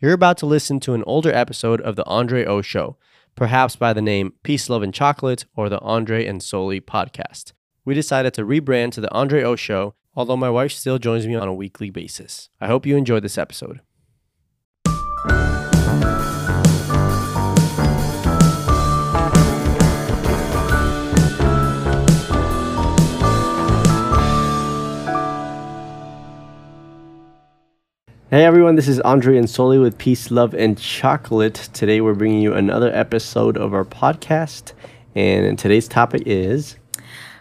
You're 0.00 0.12
about 0.12 0.38
to 0.38 0.46
listen 0.46 0.78
to 0.80 0.94
an 0.94 1.02
older 1.08 1.32
episode 1.32 1.80
of 1.80 1.96
The 1.96 2.06
Andre 2.06 2.44
O 2.44 2.62
Show, 2.62 2.96
perhaps 3.34 3.74
by 3.74 3.92
the 3.92 4.00
name 4.00 4.32
Peace, 4.44 4.70
Love, 4.70 4.84
and 4.84 4.94
Chocolate 4.94 5.44
or 5.56 5.68
The 5.68 5.80
Andre 5.80 6.24
and 6.24 6.40
Solie 6.40 6.80
Podcast. 6.80 7.52
We 7.84 7.94
decided 7.94 8.32
to 8.34 8.44
rebrand 8.44 8.92
to 8.92 9.00
The 9.00 9.12
Andre 9.12 9.42
O 9.42 9.56
Show, 9.56 9.96
although 10.14 10.36
my 10.36 10.50
wife 10.50 10.70
still 10.70 11.00
joins 11.00 11.26
me 11.26 11.34
on 11.34 11.48
a 11.48 11.54
weekly 11.54 11.90
basis. 11.90 12.48
I 12.60 12.68
hope 12.68 12.86
you 12.86 12.96
enjoyed 12.96 13.24
this 13.24 13.38
episode. 13.38 13.80
Hey 28.30 28.44
everyone, 28.44 28.76
this 28.76 28.88
is 28.88 29.00
Andre 29.00 29.38
and 29.38 29.46
Solie 29.46 29.80
with 29.80 29.96
Peace, 29.96 30.30
Love, 30.30 30.52
and 30.54 30.76
Chocolate. 30.78 31.54
Today 31.72 32.00
we're 32.02 32.14
bringing 32.14 32.40
you 32.42 32.52
another 32.52 32.94
episode 32.94 33.56
of 33.56 33.72
our 33.72 33.84
podcast, 33.86 34.72
and 35.14 35.58
today's 35.58 35.88
topic 35.88 36.22
is 36.26 36.76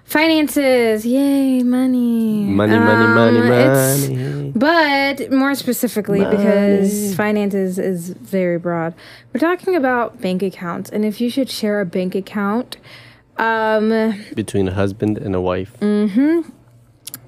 Finances, 0.05 1.05
yay, 1.05 1.62
money. 1.63 2.46
money, 2.46 2.80
money, 2.80 3.08
money, 3.13 3.40
Um, 3.40 3.52
it's- 3.52 4.08
money. 4.10 4.54
But 4.55 5.32
more 5.34 5.54
specifically, 5.55 6.22
Money. 6.22 6.38
because 6.38 7.13
finances 7.16 7.77
is 7.77 8.10
very 8.12 8.58
broad, 8.58 8.94
we're 9.34 9.41
talking 9.41 9.76
about 9.76 10.22
bank 10.22 10.41
accounts 10.41 10.90
and 10.90 11.04
if 11.04 11.20
you 11.20 11.30
should 11.30 11.49
share 11.49 11.82
a 11.82 11.85
bank 11.85 12.16
account. 12.16 12.77
Um, 13.38 14.13
Between 14.34 14.70
a 14.70 14.74
husband 14.74 15.18
and 15.18 15.35
a 15.35 15.41
wife. 15.41 15.76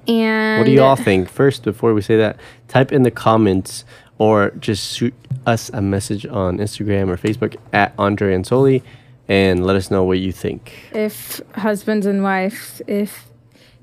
And 0.08 0.60
What 0.60 0.66
do 0.66 0.72
you 0.72 0.82
all 0.82 0.96
think? 0.96 1.28
First, 1.28 1.62
before 1.64 1.94
we 1.94 2.02
say 2.02 2.16
that, 2.16 2.38
type 2.68 2.92
in 2.92 3.02
the 3.02 3.10
comments 3.10 3.84
or 4.18 4.50
just 4.60 4.96
shoot 4.96 5.14
us 5.46 5.70
a 5.72 5.80
message 5.80 6.26
on 6.26 6.58
Instagram 6.58 7.08
or 7.08 7.16
Facebook 7.16 7.56
at 7.72 7.94
Andre 7.98 8.34
and 8.34 8.44
Solie 8.44 8.82
and 9.28 9.64
let 9.64 9.76
us 9.76 9.90
know 9.90 10.02
what 10.04 10.18
you 10.18 10.32
think. 10.32 10.72
if 10.92 11.40
husbands 11.54 12.04
and 12.06 12.22
wives 12.22 12.82
if 12.86 13.26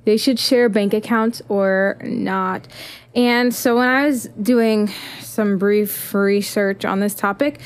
they 0.05 0.15
should 0.17 0.39
share 0.39 0.69
bank 0.69 0.93
accounts 0.93 1.41
or 1.49 1.97
not. 2.03 2.67
And 3.15 3.53
so 3.53 3.75
when 3.77 3.89
I 3.89 4.05
was 4.05 4.25
doing 4.41 4.89
some 5.21 5.57
brief 5.57 6.13
research 6.13 6.85
on 6.85 6.99
this 7.01 7.13
topic, 7.13 7.59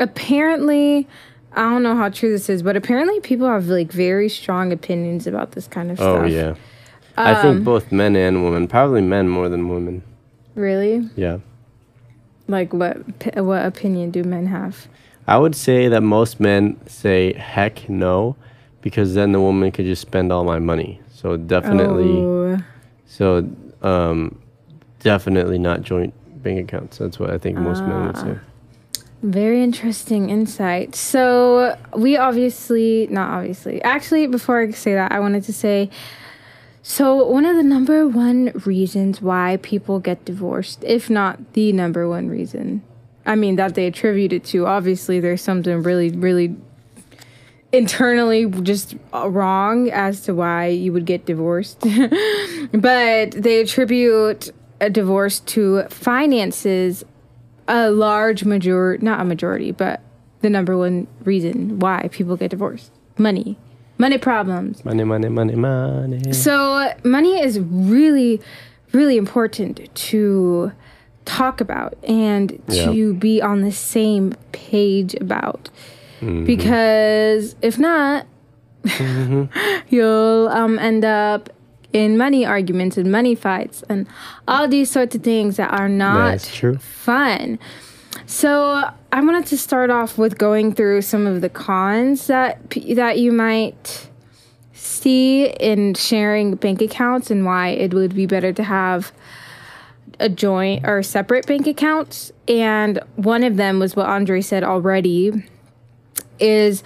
apparently 0.00 1.06
I 1.54 1.62
don't 1.62 1.82
know 1.82 1.96
how 1.96 2.08
true 2.08 2.30
this 2.30 2.48
is, 2.48 2.62
but 2.62 2.76
apparently 2.76 3.20
people 3.20 3.46
have 3.46 3.66
like 3.66 3.92
very 3.92 4.28
strong 4.28 4.72
opinions 4.72 5.26
about 5.26 5.52
this 5.52 5.66
kind 5.66 5.90
of 5.90 6.00
Oh, 6.00 6.20
stuff. 6.20 6.30
yeah. 6.30 6.54
I 7.16 7.34
think 7.42 7.58
Um, 7.58 7.64
both 7.64 7.92
men 7.92 8.16
and 8.16 8.42
women, 8.44 8.66
probably 8.68 9.02
men 9.02 9.28
more 9.28 9.48
than 9.48 9.68
women. 9.68 10.02
Really? 10.54 11.08
Yeah. 11.16 11.38
Like 12.48 12.72
what 12.72 12.96
what 13.36 13.64
opinion 13.64 14.10
do 14.10 14.24
men 14.24 14.46
have? 14.46 14.88
I 15.26 15.38
would 15.38 15.54
say 15.54 15.88
that 15.88 16.02
most 16.02 16.40
men 16.40 16.76
say 16.86 17.32
heck 17.34 17.88
no 17.88 18.36
because 18.80 19.14
then 19.14 19.32
the 19.32 19.40
woman 19.40 19.70
could 19.70 19.84
just 19.84 20.02
spend 20.02 20.32
all 20.32 20.44
my 20.44 20.58
money. 20.58 21.00
So 21.14 21.36
definitely 21.36 22.18
Oh, 22.24 22.58
so 23.06 23.48
um 23.82 24.38
definitely 25.00 25.58
not 25.58 25.82
joint 25.82 26.12
bank 26.42 26.58
accounts. 26.60 26.98
That's 26.98 27.18
what 27.18 27.30
I 27.30 27.38
think 27.38 27.56
most 27.58 27.86
men 27.86 28.06
would 28.06 28.16
Ah. 28.16 28.22
say. 28.24 28.38
Very 29.22 29.62
interesting 29.62 30.30
insight. 30.30 30.96
So, 30.96 31.76
we 31.96 32.16
obviously, 32.16 33.06
not 33.08 33.30
obviously, 33.30 33.80
actually, 33.84 34.26
before 34.26 34.58
I 34.62 34.70
say 34.72 34.94
that, 34.94 35.12
I 35.12 35.20
wanted 35.20 35.44
to 35.44 35.52
say 35.52 35.90
so, 36.82 37.24
one 37.24 37.46
of 37.46 37.56
the 37.56 37.62
number 37.62 38.08
one 38.08 38.52
reasons 38.66 39.22
why 39.22 39.58
people 39.62 40.00
get 40.00 40.24
divorced, 40.24 40.82
if 40.82 41.08
not 41.08 41.52
the 41.52 41.72
number 41.72 42.08
one 42.08 42.28
reason, 42.28 42.82
I 43.24 43.36
mean, 43.36 43.54
that 43.56 43.76
they 43.76 43.86
attribute 43.86 44.32
it 44.32 44.44
to, 44.46 44.66
obviously, 44.66 45.20
there's 45.20 45.42
something 45.42 45.82
really, 45.84 46.10
really 46.10 46.56
internally 47.70 48.46
just 48.46 48.96
wrong 49.12 49.90
as 49.90 50.22
to 50.22 50.34
why 50.34 50.66
you 50.66 50.92
would 50.92 51.06
get 51.06 51.24
divorced. 51.24 51.80
but 52.72 53.30
they 53.30 53.60
attribute 53.60 54.50
a 54.80 54.90
divorce 54.90 55.38
to 55.38 55.84
finances 55.84 57.04
a 57.68 57.90
large 57.90 58.44
majority, 58.44 59.04
not 59.04 59.20
a 59.20 59.24
majority, 59.24 59.70
but 59.70 60.00
the 60.40 60.50
number 60.50 60.76
one 60.76 61.06
reason 61.24 61.78
why 61.78 62.08
people 62.10 62.36
get 62.36 62.50
divorced 62.50 62.90
money, 63.16 63.56
money 64.02 64.18
problems. 64.18 64.84
Money, 64.84 65.04
money, 65.04 65.28
money, 65.28 65.54
money. 65.54 66.32
So, 66.32 66.92
money 67.04 67.40
is 67.40 67.58
really, 67.60 68.40
really 68.92 69.16
important 69.16 69.88
to 70.10 70.72
talk 71.24 71.60
about 71.60 71.94
and 72.02 72.60
Yeah. 72.68 72.86
to 72.86 73.14
be 73.14 73.40
on 73.40 73.62
the 73.62 73.72
same 73.72 74.34
page 74.50 75.14
about. 75.14 75.70
Mm-hmm. 76.20 76.44
Because 76.44 77.54
if 77.62 77.78
not, 77.78 78.26
you'll 79.88 80.48
um, 80.48 80.78
end 80.78 81.04
up 81.04 81.48
in 81.92 82.16
money 82.16 82.44
arguments 82.44 82.96
and 82.96 83.12
money 83.12 83.34
fights 83.34 83.84
and 83.88 84.06
all 84.48 84.66
these 84.66 84.90
sorts 84.90 85.14
of 85.14 85.22
things 85.22 85.56
that 85.56 85.70
are 85.78 85.88
not 85.88 86.40
fun. 86.80 87.58
So 88.26 88.90
I 89.12 89.20
wanted 89.20 89.46
to 89.46 89.58
start 89.58 89.90
off 89.90 90.18
with 90.18 90.38
going 90.38 90.72
through 90.74 91.02
some 91.02 91.26
of 91.26 91.40
the 91.40 91.48
cons 91.48 92.26
that 92.26 92.70
that 92.94 93.18
you 93.18 93.32
might 93.32 94.08
see 94.72 95.46
in 95.46 95.94
sharing 95.94 96.54
bank 96.56 96.82
accounts 96.82 97.30
and 97.30 97.44
why 97.44 97.68
it 97.68 97.94
would 97.94 98.14
be 98.14 98.26
better 98.26 98.52
to 98.52 98.62
have 98.62 99.12
a 100.18 100.28
joint 100.28 100.86
or 100.86 101.02
separate 101.02 101.46
bank 101.46 101.66
accounts. 101.66 102.32
And 102.48 103.00
one 103.16 103.44
of 103.44 103.56
them 103.56 103.78
was 103.78 103.96
what 103.96 104.06
Andre 104.06 104.40
said 104.40 104.64
already 104.64 105.32
is 106.38 106.82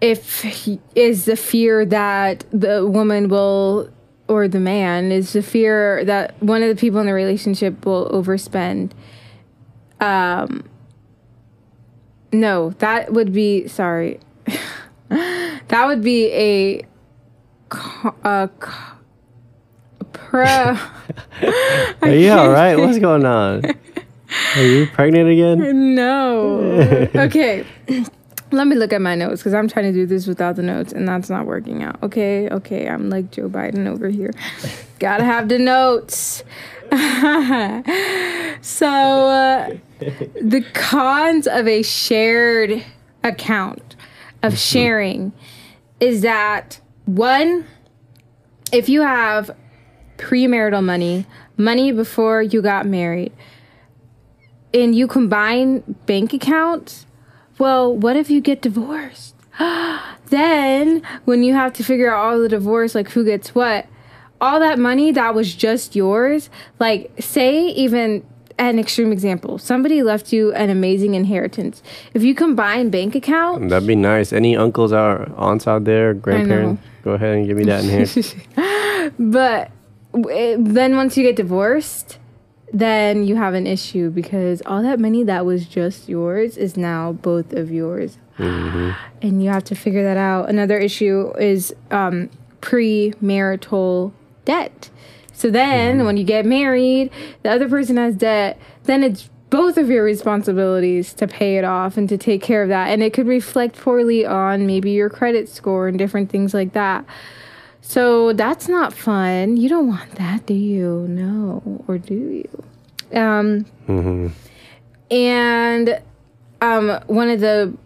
if 0.00 0.66
is 0.94 1.24
the 1.24 1.36
fear 1.36 1.84
that 1.86 2.44
the 2.50 2.86
woman 2.86 3.28
will 3.28 3.90
or 4.28 4.48
the 4.48 4.60
man 4.60 5.12
is 5.12 5.32
the 5.34 5.42
fear 5.42 6.04
that 6.04 6.40
one 6.42 6.62
of 6.62 6.68
the 6.68 6.76
people 6.80 7.00
in 7.00 7.06
the 7.06 7.14
relationship 7.14 7.84
will 7.84 8.08
overspend 8.10 8.92
um 10.00 10.64
no 12.32 12.70
that 12.78 13.12
would 13.12 13.32
be 13.32 13.68
sorry. 13.68 14.20
That 15.68 15.86
would 15.86 16.02
be 16.02 16.26
a 16.32 16.86
pro. 20.12 20.44
Are 22.02 22.08
you 22.08 22.30
all 22.32 22.50
right? 22.50 22.76
What's 22.76 22.98
going 22.98 23.24
on? 23.24 23.64
Are 24.56 24.62
you 24.62 24.86
pregnant 24.88 25.30
again? 25.30 25.94
no. 25.94 27.08
Okay. 27.14 27.64
Let 28.50 28.66
me 28.68 28.76
look 28.76 28.92
at 28.92 29.00
my 29.00 29.16
notes 29.16 29.40
because 29.40 29.52
i'm 29.52 29.66
trying 29.66 29.86
to 29.86 29.92
do 29.92 30.06
this 30.06 30.28
without 30.28 30.54
the 30.54 30.62
notes 30.62 30.92
and 30.92 31.08
that's 31.08 31.28
not 31.28 31.44
working 31.44 31.82
out. 31.82 32.00
Okay 32.04 32.48
okay 32.50 32.86
i'm 32.88 33.10
like 33.10 33.32
joe 33.32 33.48
biden 33.48 33.88
over 33.88 34.08
here. 34.08 34.32
Gotta 35.00 35.24
have 35.24 35.48
the 35.48 35.58
notes 35.58 36.44
so 38.60 38.86
uh, 38.88 39.70
the 40.40 40.64
cons 40.74 41.48
of 41.48 41.66
a 41.66 41.82
shared 41.82 42.84
account 43.24 43.96
of 44.44 44.56
sharing 44.56 45.32
is 45.98 46.20
that 46.20 46.80
one 47.06 47.66
if 48.70 48.88
you 48.88 49.02
have 49.02 49.50
premarital 50.18 50.84
money 50.84 51.26
money 51.56 51.90
before 51.90 52.42
you 52.42 52.62
got 52.62 52.86
married 52.86 53.32
and 54.72 54.94
you 54.94 55.08
combine 55.08 55.80
bank 56.06 56.32
accounts 56.32 57.06
well 57.58 57.92
what 57.94 58.16
if 58.16 58.30
you 58.30 58.40
get 58.40 58.62
divorced? 58.62 59.34
Then 60.26 61.02
when 61.26 61.42
you 61.42 61.54
have 61.54 61.72
to 61.74 61.84
figure 61.84 62.12
out 62.12 62.24
all 62.24 62.40
the 62.40 62.48
divorce 62.48 62.94
like 62.94 63.10
who 63.10 63.24
gets 63.24 63.54
what 63.54 63.86
all 64.40 64.60
that 64.60 64.78
money 64.78 65.12
that 65.12 65.34
was 65.34 65.54
just 65.54 65.94
yours 65.96 66.50
like 66.78 67.10
say 67.18 67.66
even 67.68 68.24
an 68.58 68.78
extreme 68.78 69.12
example 69.12 69.58
somebody 69.58 70.02
left 70.02 70.32
you 70.32 70.52
an 70.54 70.70
amazing 70.70 71.14
inheritance. 71.14 71.82
If 72.14 72.22
you 72.22 72.34
combine 72.34 72.90
bank 72.90 73.14
accounts 73.14 73.68
That'd 73.68 73.88
be 73.88 73.96
nice. 73.96 74.32
Any 74.32 74.56
uncles 74.56 74.92
or 74.92 75.30
aunts 75.36 75.66
out 75.66 75.84
there, 75.84 76.14
grandparents, 76.14 76.82
go 77.02 77.12
ahead 77.12 77.36
and 77.36 77.46
give 77.46 77.56
me 77.56 77.64
that 77.64 77.84
in 77.84 78.06
here. 78.06 79.12
but 79.18 79.70
w- 80.12 80.56
then 80.62 80.96
once 80.96 81.16
you 81.16 81.24
get 81.24 81.36
divorced 81.36 82.18
then 82.72 83.24
you 83.24 83.36
have 83.36 83.54
an 83.54 83.68
issue 83.68 84.10
because 84.10 84.60
all 84.66 84.82
that 84.82 84.98
money 84.98 85.22
that 85.22 85.46
was 85.46 85.66
just 85.66 86.08
yours 86.08 86.56
is 86.56 86.76
now 86.76 87.12
both 87.12 87.52
of 87.52 87.70
yours. 87.70 88.18
And 88.36 89.42
you 89.44 89.48
have 89.48 89.62
to 89.64 89.76
figure 89.76 90.02
that 90.02 90.16
out. 90.16 90.48
Another 90.48 90.76
issue 90.76 91.32
is 91.38 91.72
um, 91.92 92.30
premarital 92.60 94.12
debt 94.44 94.90
so 95.32 95.50
then 95.50 96.04
when 96.04 96.16
you 96.16 96.24
get 96.24 96.44
married 96.44 97.10
the 97.42 97.50
other 97.50 97.68
person 97.68 97.96
has 97.96 98.14
debt 98.14 98.58
then 98.84 99.02
it's 99.02 99.30
both 99.50 99.76
of 99.76 99.88
your 99.88 100.02
responsibilities 100.02 101.12
to 101.14 101.28
pay 101.28 101.58
it 101.58 101.64
off 101.64 101.96
and 101.96 102.08
to 102.08 102.18
take 102.18 102.42
care 102.42 102.62
of 102.62 102.68
that 102.68 102.88
and 102.88 103.02
it 103.02 103.12
could 103.12 103.26
reflect 103.26 103.76
poorly 103.76 104.26
on 104.26 104.66
maybe 104.66 104.90
your 104.90 105.08
credit 105.10 105.48
score 105.48 105.86
and 105.86 105.98
different 105.98 106.30
things 106.30 106.52
like 106.52 106.72
that 106.72 107.04
so 107.86 108.32
that's 108.32 108.66
not 108.66 108.94
fun. 108.94 109.58
You 109.58 109.68
don't 109.68 109.88
want 109.88 110.12
that, 110.12 110.46
do 110.46 110.54
you? 110.54 111.06
No, 111.06 111.84
or 111.86 111.98
do 111.98 112.14
you? 112.14 112.64
Um, 113.16 113.66
and 115.10 116.00
um, 116.62 116.98
one 117.06 117.28
of 117.28 117.40
the 117.40 117.76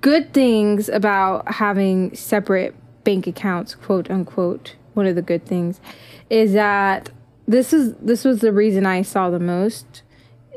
good 0.00 0.32
things 0.32 0.88
about 0.88 1.52
having 1.56 2.16
separate 2.16 2.74
bank 3.04 3.26
accounts, 3.26 3.74
quote 3.74 4.10
unquote, 4.10 4.76
one 4.96 5.06
of 5.06 5.14
the 5.14 5.22
good 5.22 5.44
things 5.44 5.80
is 6.30 6.52
that 6.54 7.10
this 7.46 7.72
is 7.72 7.94
this 7.96 8.24
was 8.24 8.40
the 8.40 8.52
reason 8.52 8.86
I 8.86 9.02
saw 9.02 9.30
the 9.30 9.38
most 9.38 10.02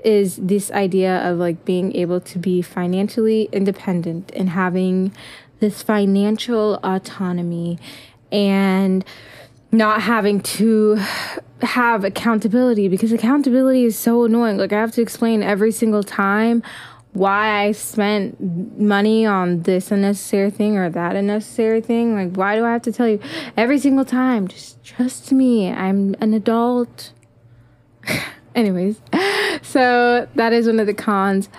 is 0.03 0.37
this 0.37 0.71
idea 0.71 1.17
of 1.29 1.37
like 1.37 1.65
being 1.65 1.95
able 1.95 2.21
to 2.21 2.39
be 2.39 2.61
financially 2.61 3.49
independent 3.51 4.31
and 4.33 4.49
having 4.49 5.13
this 5.59 5.83
financial 5.83 6.79
autonomy 6.83 7.77
and 8.31 9.03
not 9.71 10.01
having 10.01 10.39
to 10.39 10.95
have 11.61 12.03
accountability 12.03 12.87
because 12.87 13.11
accountability 13.11 13.83
is 13.83 13.99
so 13.99 14.23
annoying. 14.23 14.57
Like 14.57 14.73
I 14.73 14.79
have 14.79 14.93
to 14.93 15.01
explain 15.01 15.43
every 15.43 15.71
single 15.71 16.03
time 16.03 16.63
why 17.19 17.65
I 17.65 17.73
spent 17.73 18.39
money 18.79 19.25
on 19.25 19.63
this 19.63 19.91
unnecessary 19.91 20.49
thing 20.49 20.77
or 20.77 20.89
that 20.89 21.17
unnecessary 21.17 21.81
thing. 21.81 22.15
Like 22.15 22.37
why 22.37 22.55
do 22.55 22.63
I 22.63 22.71
have 22.71 22.81
to 22.83 22.93
tell 22.93 23.09
you 23.09 23.19
every 23.57 23.77
single 23.77 24.05
time? 24.05 24.47
Just 24.47 24.81
trust 24.85 25.33
me. 25.33 25.69
I'm 25.69 26.15
an 26.21 26.33
adult. 26.33 27.11
Anyways, 28.55 29.01
so 29.61 30.29
that 30.35 30.53
is 30.53 30.65
one 30.65 30.79
of 30.79 30.87
the 30.87 30.93
cons. 30.93 31.49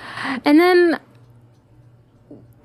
And 0.46 0.58
then 0.58 0.98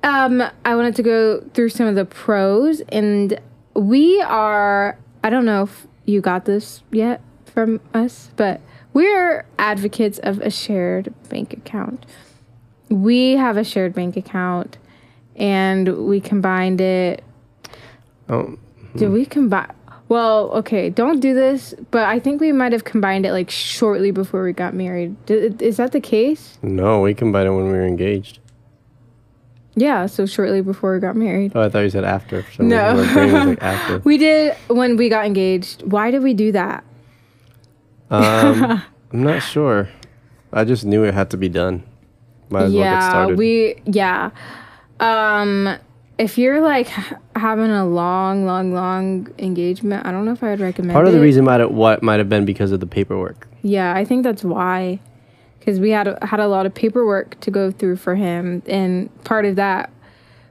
um 0.02 0.42
I 0.64 0.76
wanted 0.76 0.96
to 0.96 1.04
go 1.04 1.42
through 1.54 1.70
some 1.70 1.88
of 1.88 1.96
the 1.96 2.06
pros 2.06 2.80
and 2.90 3.42
we 3.74 4.22
are 4.22 4.98
I 5.22 5.30
don't 5.30 5.46
know 5.46 5.64
if 5.64 5.86
you 6.06 6.22
got 6.22 6.46
this 6.46 6.82
yet 6.92 7.22
from 7.46 7.82
us, 7.94 8.30
but 8.38 8.62
we're 8.94 9.46
advocates 9.60 10.18
of 10.20 10.40
a 10.40 10.50
shared 10.50 11.14
bank 11.28 11.52
account. 11.52 12.06
We 12.90 13.32
have 13.38 13.58
a 13.58 13.64
shared 13.64 13.94
bank 13.94 14.16
account 14.18 14.78
and 15.36 16.06
we 16.08 16.20
combined 16.22 16.82
it. 16.82 17.24
Oh, 18.30 18.58
Did 18.96 19.10
we 19.12 19.26
combine? 19.26 19.72
Well, 20.08 20.52
okay, 20.52 20.90
don't 20.92 21.20
do 21.20 21.34
this, 21.34 21.74
but 21.90 22.04
I 22.04 22.20
think 22.20 22.40
we 22.40 22.52
might 22.52 22.72
have 22.74 22.84
combined 22.84 23.26
it 23.26 23.32
like 23.32 23.50
shortly 23.50 24.12
before 24.12 24.44
we 24.44 24.54
got 24.54 24.76
married. 24.76 25.16
D- 25.26 25.34
is 25.60 25.78
that 25.78 25.92
the 25.94 26.00
case? 26.00 26.60
no, 26.62 27.02
we 27.02 27.14
combined 27.16 27.48
it 27.48 27.52
when 27.52 27.66
we 27.66 27.72
were 27.72 27.86
engaged. 27.88 28.38
Yeah, 29.78 30.06
so 30.06 30.26
shortly 30.26 30.62
before 30.62 30.94
we 30.94 31.00
got 31.00 31.16
married. 31.16 31.52
Oh, 31.56 31.62
I 31.62 31.70
thought 31.70 31.80
you 31.80 31.90
said 31.90 32.04
after. 32.06 32.44
For 32.44 32.52
some 32.54 32.70
No. 32.70 32.96
reason. 32.96 33.08
My 33.08 33.14
brain 33.14 33.34
was 33.34 33.46
like 33.48 33.62
after. 33.64 33.98
We 34.00 34.18
did 34.18 34.54
when 34.68 34.96
we 34.96 35.10
got 35.10 35.26
engaged. 35.26 35.82
Why 35.82 36.12
did 36.12 36.22
we 36.24 36.34
do 36.34 36.52
that? 36.54 36.84
Um, 38.10 38.84
I'm 39.12 39.24
not 39.24 39.42
sure. 39.42 39.90
I 40.54 40.64
just 40.64 40.86
knew 40.86 41.04
it 41.04 41.14
had 41.14 41.30
to 41.32 41.38
be 41.38 41.50
done. 41.50 41.84
Might 42.50 42.64
as 42.64 42.74
well 42.74 42.84
get 42.84 42.90
yeah, 42.90 43.10
started. 43.10 43.38
we 43.38 43.82
yeah. 43.86 44.32
Um 45.00 45.78
if 46.18 46.38
you're 46.38 46.62
like 46.62 46.88
having 47.36 47.72
a 47.72 47.86
long, 47.86 48.46
long, 48.46 48.74
long 48.74 49.28
engagement, 49.38 50.06
I 50.06 50.12
don't 50.12 50.24
know 50.26 50.32
if 50.32 50.44
I 50.44 50.52
would 50.52 50.62
recommend 50.62 50.94
Part 50.94 51.08
of 51.08 51.12
the 51.14 51.20
it. 51.20 51.22
reason 51.24 51.44
might 51.44 51.60
have, 51.60 51.72
what 51.72 52.02
might 52.02 52.20
have 52.20 52.30
been 52.30 52.46
because 52.46 52.72
of 52.72 52.80
the 52.80 52.88
paperwork. 52.88 53.48
Yeah, 53.64 53.94
I 53.94 54.06
think 54.06 54.24
that's 54.24 54.44
why. 54.44 55.00
Because 55.60 55.80
we 55.80 55.90
had 55.90 56.18
had 56.22 56.40
a 56.40 56.48
lot 56.48 56.66
of 56.66 56.74
paperwork 56.74 57.40
to 57.42 57.52
go 57.52 57.72
through 57.72 57.96
for 57.98 58.16
him, 58.16 58.62
and 58.68 59.10
part 59.24 59.46
of 59.46 59.56
that, 59.56 59.90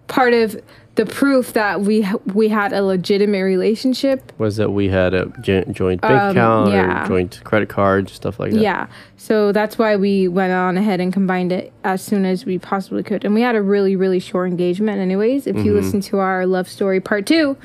part 0.08 0.35
of 0.35 0.61
the 0.96 1.06
proof 1.06 1.55
that 1.55 1.81
we 1.81 2.06
we 2.35 2.49
had 2.49 2.73
a 2.73 2.82
legitimate 2.82 3.43
relationship. 3.43 4.32
Was 4.38 4.56
that 4.56 4.70
we 4.70 4.88
had 4.88 5.12
a 5.12 5.26
joint 5.41 5.76
bank 5.76 6.05
Um, 6.05 6.31
account 6.31 6.70
yeah. 6.70 7.05
or 7.05 7.08
joint 7.08 7.41
credit 7.44 7.69
cards, 7.69 8.12
stuff 8.12 8.38
like 8.38 8.52
that. 8.52 8.61
Yeah, 8.61 8.87
so 9.17 9.50
that's 9.50 9.76
why 9.76 9.96
we 9.96 10.29
went 10.29 10.52
on 10.52 10.76
ahead 10.76 11.00
and 11.00 11.12
combined 11.12 11.50
it 11.50 11.73
as 11.82 12.00
soon 12.00 12.25
as 12.25 12.44
we 12.44 12.58
possibly 12.58 13.02
could, 13.02 13.25
and 13.25 13.35
we 13.35 13.41
had 13.41 13.56
a 13.56 13.62
really 13.62 13.96
really 13.96 14.20
short 14.20 14.49
engagement. 14.49 14.99
Anyways, 15.00 15.46
if 15.46 15.56
you 15.56 15.75
listen 15.75 16.00
to 16.02 16.19
our 16.19 16.46
love 16.46 16.69
story 16.69 17.00
part 17.00 17.26
two. 17.26 17.56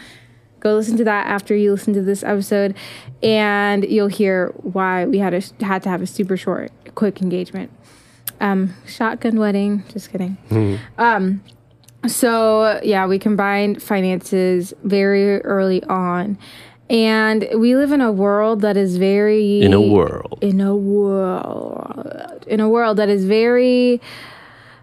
Go 0.62 0.76
listen 0.76 0.98
to 0.98 1.06
that 1.06 1.26
after 1.28 1.56
you 1.56 1.72
listen 1.72 1.94
to 1.94 2.02
this 2.02 2.22
episode, 2.22 2.76
and 3.24 3.86
you'll 3.86 4.10
hear 4.10 4.50
why 4.58 5.06
we 5.06 5.20
had 5.20 5.34
a, 5.34 5.42
had 5.64 5.82
to 5.84 5.90
have 5.90 6.02
a 6.02 6.06
super 6.06 6.36
short, 6.36 6.70
quick 6.96 7.22
engagement. 7.22 7.72
Um, 8.42 8.74
shotgun 8.86 9.40
wedding. 9.40 9.86
Just 9.94 10.12
kidding. 10.12 10.36
Um, 10.98 11.42
so 12.08 12.80
yeah, 12.84 13.06
we 13.08 13.20
combined 13.20 13.82
finances 13.82 14.74
very 14.84 15.42
early 15.42 15.84
on, 15.84 16.38
and 16.90 17.48
we 17.56 17.76
live 17.76 17.92
in 17.92 18.02
a 18.02 18.12
world 18.12 18.62
that 18.62 18.78
is 18.78 18.98
very 18.98 19.62
In 19.62 19.74
a 19.74 19.82
world. 19.82 20.40
in 20.42 20.62
a 20.62 20.76
world 20.76 22.44
in 22.48 22.60
a 22.60 22.68
world 22.70 22.98
that 22.98 23.10
is 23.10 23.26
very 23.26 24.02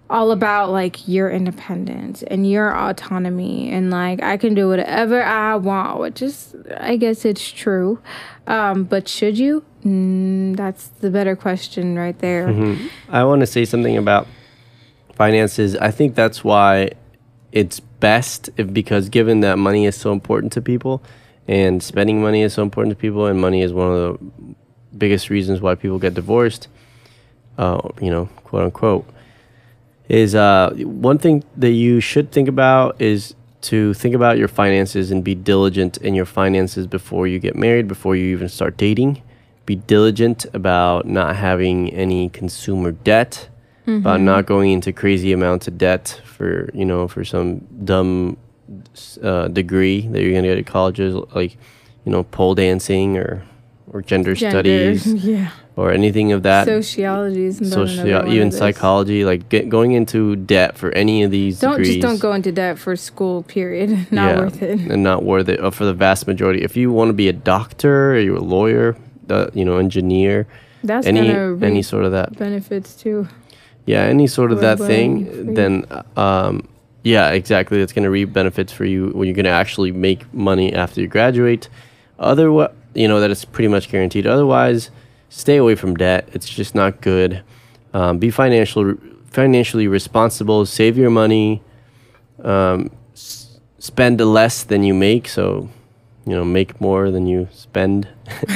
all 0.08 0.30
about 0.30 0.70
like 0.70 1.08
your 1.08 1.28
independence 1.28 2.22
and 2.24 2.48
your 2.48 2.72
autonomy 2.76 3.68
and 3.72 3.90
like 3.90 4.22
I 4.22 4.36
can 4.36 4.54
do 4.54 4.68
whatever 4.68 5.20
I 5.22 5.56
want, 5.56 5.98
which 5.98 6.22
is 6.22 6.54
I 6.76 6.96
guess 6.96 7.24
it's 7.24 7.50
true. 7.50 7.98
Um, 8.46 8.84
but 8.84 9.08
should 9.08 9.36
you? 9.36 9.64
Mm, 9.84 10.54
that's 10.56 10.88
the 11.00 11.10
better 11.10 11.34
question 11.34 11.96
right 11.98 12.16
there. 12.20 12.48
I 13.08 13.24
want 13.24 13.40
to 13.40 13.46
say 13.46 13.64
something 13.64 13.96
about 13.96 14.28
finances. 15.14 15.74
I 15.76 15.90
think 15.90 16.14
that's 16.14 16.44
why 16.44 16.90
it's 17.52 17.80
best 17.80 18.50
if 18.56 18.72
because 18.72 19.08
given 19.08 19.40
that 19.40 19.58
money 19.58 19.86
is 19.86 19.96
so 19.96 20.12
important 20.12 20.52
to 20.52 20.60
people 20.60 21.02
and 21.48 21.82
spending 21.82 22.20
money 22.20 22.42
is 22.42 22.54
so 22.54 22.62
important 22.62 22.96
to 22.96 23.00
people 23.00 23.26
and 23.26 23.40
money 23.40 23.62
is 23.62 23.72
one 23.72 23.90
of 23.90 24.18
the 24.18 24.54
biggest 24.96 25.30
reasons 25.30 25.60
why 25.60 25.74
people 25.74 25.98
get 25.98 26.14
divorced, 26.14 26.68
uh, 27.58 27.80
you 28.00 28.10
know, 28.10 28.26
quote 28.44 28.64
unquote, 28.64 29.06
is 30.08 30.34
uh, 30.34 30.70
one 30.76 31.18
thing 31.18 31.44
that 31.56 31.72
you 31.72 32.00
should 32.00 32.30
think 32.32 32.48
about 32.48 33.00
is 33.00 33.34
to 33.62 33.94
think 33.94 34.14
about 34.14 34.38
your 34.38 34.48
finances 34.48 35.10
and 35.10 35.24
be 35.24 35.34
diligent 35.34 35.96
in 35.98 36.14
your 36.14 36.24
finances 36.24 36.86
before 36.86 37.26
you 37.26 37.38
get 37.38 37.56
married, 37.56 37.88
before 37.88 38.14
you 38.14 38.26
even 38.26 38.48
start 38.48 38.76
dating. 38.76 39.22
Be 39.64 39.74
diligent 39.74 40.46
about 40.54 41.06
not 41.06 41.34
having 41.36 41.92
any 41.92 42.28
consumer 42.28 42.92
debt, 42.92 43.48
about 43.86 44.20
not 44.20 44.46
going 44.46 44.72
into 44.72 44.92
crazy 44.92 45.32
amounts 45.32 45.68
of 45.68 45.78
debt 45.78 46.20
for 46.24 46.70
you 46.74 46.84
know 46.84 47.08
for 47.08 47.24
some 47.24 47.60
dumb 47.84 48.36
uh, 49.22 49.48
degree 49.48 50.06
that 50.08 50.22
you're 50.22 50.32
gonna 50.32 50.48
get 50.48 50.58
at 50.58 50.66
colleges, 50.66 51.14
like 51.34 51.56
you 52.04 52.12
know 52.12 52.24
pole 52.24 52.54
dancing 52.54 53.16
or 53.16 53.42
or 53.92 54.02
gender, 54.02 54.34
Gender, 54.34 54.50
studies 54.50 55.06
yeah, 55.24 55.50
or 55.76 55.92
anything 55.92 56.32
of 56.32 56.42
that 56.42 56.66
sociology 56.66 57.44
is 57.44 57.60
one 57.60 58.28
even 58.28 58.50
psychology, 58.50 59.24
like 59.24 59.48
get, 59.48 59.68
going 59.68 59.92
into 59.92 60.36
debt 60.36 60.76
for 60.76 60.90
any 60.92 61.22
of 61.22 61.30
these 61.30 61.60
Don't 61.60 61.78
degrees. 61.78 61.96
just 61.96 62.00
don't 62.00 62.20
go 62.20 62.32
into 62.32 62.50
debt 62.50 62.78
for 62.78 62.96
school. 62.96 63.44
Period. 63.44 63.90
Not 64.10 64.34
yeah, 64.34 64.38
worth 64.40 64.62
it. 64.62 64.80
and 64.80 65.02
not 65.02 65.22
worth 65.22 65.48
it 65.48 65.60
uh, 65.60 65.70
for 65.70 65.84
the 65.84 65.94
vast 65.94 66.26
majority. 66.26 66.62
If 66.62 66.76
you 66.76 66.90
want 66.90 67.10
to 67.10 67.12
be 67.12 67.28
a 67.28 67.32
doctor, 67.32 68.12
or 68.14 68.18
you're 68.18 68.36
a 68.36 68.40
lawyer, 68.40 68.96
uh, 69.30 69.48
you 69.54 69.64
know, 69.64 69.76
engineer, 69.78 70.46
That's 70.82 71.06
any 71.06 71.30
any 71.30 71.82
sort 71.82 72.04
of 72.04 72.12
that, 72.12 72.36
benefits 72.36 72.94
too. 72.96 73.28
Yeah, 73.86 74.02
any 74.02 74.26
sort 74.26 74.52
of 74.52 74.60
that 74.60 74.78
thing, 74.88 75.54
then 75.54 75.86
um, 76.16 76.68
yeah, 77.04 77.30
exactly. 77.30 77.78
That's 77.78 77.92
gonna 77.92 78.10
reap 78.10 78.32
benefits 78.32 78.72
for 78.72 78.84
you 78.84 79.08
when 79.10 79.26
you're 79.28 79.34
gonna 79.36 79.48
actually 79.50 79.92
make 79.92 80.32
money 80.34 80.74
after 80.74 81.00
you 81.00 81.06
graduate. 81.08 81.68
Otherwise, 82.18 82.72
you 82.94 83.06
know 83.08 83.20
that 83.20 83.30
it's 83.30 83.44
pretty 83.44 83.68
much 83.68 83.88
guaranteed. 83.90 84.26
Otherwise, 84.26 84.90
stay 85.28 85.56
away 85.56 85.74
from 85.76 85.94
debt. 85.94 86.28
It's 86.32 86.48
just 86.48 86.74
not 86.74 87.00
good. 87.00 87.42
Um, 87.94 88.18
be 88.18 88.30
financial, 88.30 88.94
financially 89.30 89.86
responsible. 89.88 90.66
Save 90.66 90.98
your 90.98 91.10
money. 91.10 91.62
Um, 92.42 92.90
s- 93.14 93.58
spend 93.78 94.20
less 94.20 94.64
than 94.64 94.82
you 94.82 94.92
make. 94.94 95.28
So, 95.28 95.68
you 96.26 96.34
know, 96.34 96.44
make 96.44 96.80
more 96.80 97.10
than 97.10 97.26
you 97.26 97.48
spend, 97.52 98.08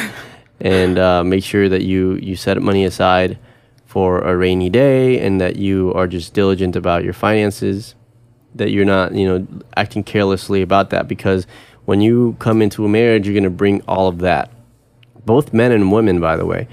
and 0.60 0.98
uh, 0.98 1.22
make 1.22 1.44
sure 1.44 1.68
that 1.68 1.82
you 1.82 2.14
you 2.14 2.34
set 2.36 2.60
money 2.60 2.84
aside 2.84 3.38
for 3.90 4.20
a 4.20 4.36
rainy 4.36 4.70
day, 4.70 5.18
and 5.18 5.40
that 5.40 5.56
you 5.56 5.92
are 5.94 6.06
just 6.06 6.32
diligent 6.32 6.76
about 6.76 7.02
your 7.02 7.12
finances. 7.12 7.96
That 8.54 8.70
you're 8.70 8.84
not, 8.84 9.14
you 9.14 9.26
know, 9.26 9.46
acting 9.76 10.04
carelessly 10.04 10.62
about 10.62 10.90
that 10.90 11.08
because 11.08 11.46
when 11.86 12.00
you 12.00 12.36
come 12.38 12.62
into 12.62 12.84
a 12.84 12.88
marriage, 12.88 13.26
you're 13.26 13.34
going 13.34 13.44
to 13.44 13.50
bring 13.50 13.82
all 13.82 14.06
of 14.06 14.18
that 14.18 14.50
both 15.26 15.52
men 15.52 15.70
and 15.72 15.92
women, 15.92 16.18
by 16.20 16.36
the 16.36 16.46
way. 16.46 16.66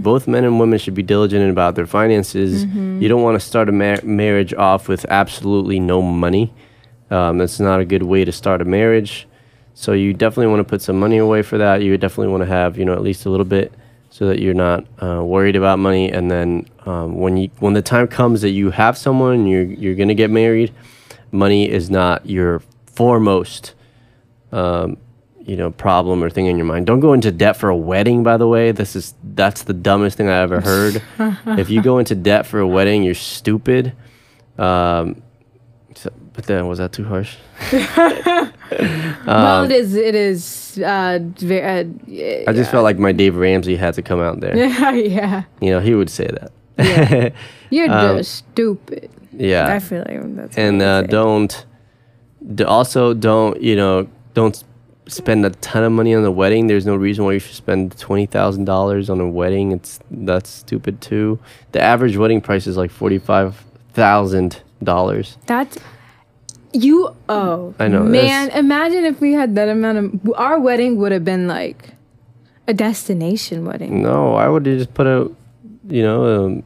Both 0.00 0.26
men 0.26 0.44
and 0.44 0.58
women 0.58 0.78
should 0.78 0.94
be 0.94 1.02
diligent 1.02 1.50
about 1.50 1.74
their 1.74 1.86
finances. 1.86 2.64
You 3.02 3.08
don't 3.08 3.22
want 3.22 3.38
to 3.38 3.46
start 3.46 3.68
a 3.68 3.72
mar- 3.72 4.00
marriage 4.02 4.54
off 4.54 4.88
with 4.88 5.04
absolutely 5.08 5.78
no 5.80 6.00
money. 6.02 6.52
Um, 7.10 7.38
that's 7.38 7.60
not 7.60 7.80
a 7.80 7.84
good 7.84 8.02
way 8.04 8.24
to 8.24 8.32
start 8.32 8.62
a 8.62 8.64
marriage. 8.64 9.28
So 9.74 9.92
you 9.92 10.12
definitely 10.14 10.46
want 10.48 10.60
to 10.60 10.64
put 10.64 10.82
some 10.82 10.98
money 10.98 11.18
away 11.18 11.42
for 11.42 11.58
that. 11.58 11.82
You 11.82 11.96
definitely 11.98 12.32
want 12.32 12.42
to 12.42 12.46
have, 12.48 12.78
you 12.78 12.84
know, 12.84 12.94
at 12.94 13.02
least 13.02 13.26
a 13.26 13.30
little 13.30 13.46
bit, 13.46 13.72
so 14.20 14.26
that 14.26 14.38
you're 14.38 14.52
not 14.52 14.84
uh, 15.02 15.24
worried 15.24 15.56
about 15.56 15.78
money. 15.78 16.12
And 16.12 16.30
then 16.30 16.66
um, 16.84 17.16
when 17.16 17.38
you 17.38 17.48
when 17.58 17.72
the 17.72 17.80
time 17.80 18.06
comes 18.06 18.42
that 18.42 18.50
you 18.50 18.68
have 18.70 18.98
someone, 18.98 19.46
you're 19.46 19.62
you're 19.62 19.94
gonna 19.94 20.14
get 20.14 20.30
married. 20.30 20.74
Money 21.32 21.70
is 21.70 21.88
not 21.88 22.26
your 22.26 22.60
foremost 22.84 23.72
um, 24.52 24.98
you 25.40 25.56
know 25.56 25.70
problem 25.70 26.22
or 26.22 26.28
thing 26.28 26.44
in 26.44 26.58
your 26.58 26.66
mind. 26.66 26.84
Don't 26.84 27.00
go 27.00 27.14
into 27.14 27.32
debt 27.32 27.56
for 27.56 27.70
a 27.70 27.76
wedding. 27.76 28.22
By 28.22 28.36
the 28.36 28.46
way, 28.46 28.72
this 28.72 28.94
is 28.94 29.14
that's 29.24 29.62
the 29.62 29.72
dumbest 29.72 30.18
thing 30.18 30.28
I 30.28 30.40
ever 30.40 30.60
heard. 30.60 31.02
if 31.58 31.70
you 31.70 31.80
go 31.80 31.96
into 31.96 32.14
debt 32.14 32.44
for 32.44 32.60
a 32.60 32.68
wedding, 32.68 33.02
you're 33.02 33.14
stupid. 33.14 33.94
Um, 34.58 35.22
so, 35.94 36.12
but 36.34 36.44
then 36.44 36.68
was 36.68 36.76
that 36.76 36.92
too 36.92 37.04
harsh? 37.04 37.36
well, 39.26 39.64
it 39.64 39.72
is. 39.72 39.94
It 39.94 40.14
is. 40.14 40.78
Uh, 40.84 41.18
ve- 41.22 41.62
uh, 41.62 41.84
I 42.48 42.52
just 42.52 42.70
felt 42.70 42.84
like 42.84 42.98
my 42.98 43.12
Dave 43.12 43.36
Ramsey 43.36 43.76
had 43.76 43.94
to 43.94 44.02
come 44.02 44.20
out 44.20 44.40
there. 44.40 44.54
yeah, 44.56 44.90
yeah. 44.92 45.42
You 45.60 45.70
know, 45.70 45.80
he 45.80 45.94
would 45.94 46.10
say 46.10 46.26
that. 46.26 46.52
Yeah. 46.78 47.30
You're 47.70 47.90
Um, 47.94 48.18
just 48.18 48.34
stupid. 48.36 49.10
yeah. 49.32 49.72
I 49.74 49.78
feel 49.80 49.98
like 50.06 50.20
that's. 50.36 50.56
what 50.56 50.58
and 50.58 50.82
I 50.82 50.86
uh, 50.86 51.02
don't 51.02 51.66
d- 52.54 52.64
also 52.64 53.12
don't 53.14 53.60
you 53.60 53.74
know 53.76 54.06
don't 54.34 54.62
spend 55.06 55.44
a 55.44 55.50
ton 55.50 55.82
of 55.84 55.90
money 55.92 56.14
on 56.14 56.22
the 56.22 56.30
wedding 56.30 56.68
there's 56.68 56.86
no 56.86 56.94
reason 56.94 57.24
why 57.24 57.32
you 57.32 57.40
should 57.40 57.56
spend 57.56 57.96
$20000 57.96 59.10
on 59.10 59.20
a 59.20 59.28
wedding 59.28 59.72
it's 59.72 59.98
that's 60.10 60.48
stupid 60.48 61.00
too 61.00 61.36
the 61.72 61.82
average 61.82 62.16
wedding 62.16 62.40
price 62.40 62.68
is 62.68 62.76
like 62.76 62.92
$45000 62.92 65.36
That's 65.46 65.78
you. 66.72 67.14
Oh, 67.28 67.74
I 67.78 67.88
know, 67.88 68.02
Man, 68.04 68.46
that's- 68.46 68.58
imagine 68.58 69.04
if 69.04 69.20
we 69.20 69.32
had 69.32 69.54
that 69.56 69.68
amount 69.68 69.98
of. 69.98 70.30
Our 70.36 70.58
wedding 70.60 70.96
would 70.98 71.12
have 71.12 71.24
been 71.24 71.46
like 71.48 71.90
a 72.68 72.74
destination 72.74 73.64
wedding. 73.64 74.00
no 74.02 74.34
i 74.34 74.46
would 74.48 74.64
have 74.64 74.78
just 74.78 74.94
put 74.94 75.04
a 75.06 75.28
you 75.88 76.02
know 76.04 76.44
um, 76.46 76.62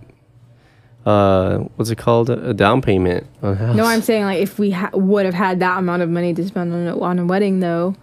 uh 1.06 1.58
what's 1.76 1.88
it 1.90 1.96
called 1.96 2.28
a, 2.28 2.50
a 2.50 2.54
down 2.54 2.82
payment 2.82 3.26
on 3.42 3.52
a 3.52 3.56
house. 3.56 3.76
No, 3.76 3.84
I'm 3.84 4.02
saying 4.02 4.24
like 4.24 4.40
if 4.40 4.58
we 4.58 4.70
ha- 4.70 4.90
would 4.92 5.24
have 5.24 5.34
had 5.34 5.60
that 5.60 5.78
amount 5.78 6.02
of 6.02 6.10
money 6.10 6.34
to 6.34 6.46
spend 6.46 6.72
on 6.74 6.86
a, 6.88 6.98
on 7.00 7.18
a 7.18 7.24
wedding, 7.24 7.60
though, 7.60 7.94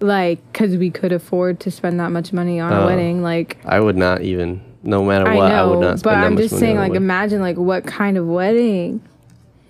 like 0.00 0.40
because 0.52 0.76
we 0.76 0.90
could 0.90 1.12
afford 1.12 1.58
to 1.60 1.70
spend 1.72 1.98
that 2.00 2.10
much 2.12 2.32
money 2.32 2.60
on 2.60 2.72
a 2.72 2.80
Oh. 2.82 2.86
wedding, 2.86 3.22
like. 3.22 3.58
i 3.64 3.80
would 3.80 3.96
not 3.96 4.22
even 4.22 4.62
no 4.82 5.04
matter 5.04 5.26
I 5.28 5.34
what 5.36 5.48
know, 5.48 5.54
i 5.54 5.66
would 5.66 5.80
not 5.80 5.98
spend 5.98 6.02
but 6.20 6.24
I'm 6.24 6.36
just 6.36 6.56
saying, 6.58 6.76
like, 6.76 6.94
imagine 6.94 7.40
like 7.40 7.56
what 7.56 7.84
kind 7.84 8.16
of 8.16 8.26
wedding 8.26 9.00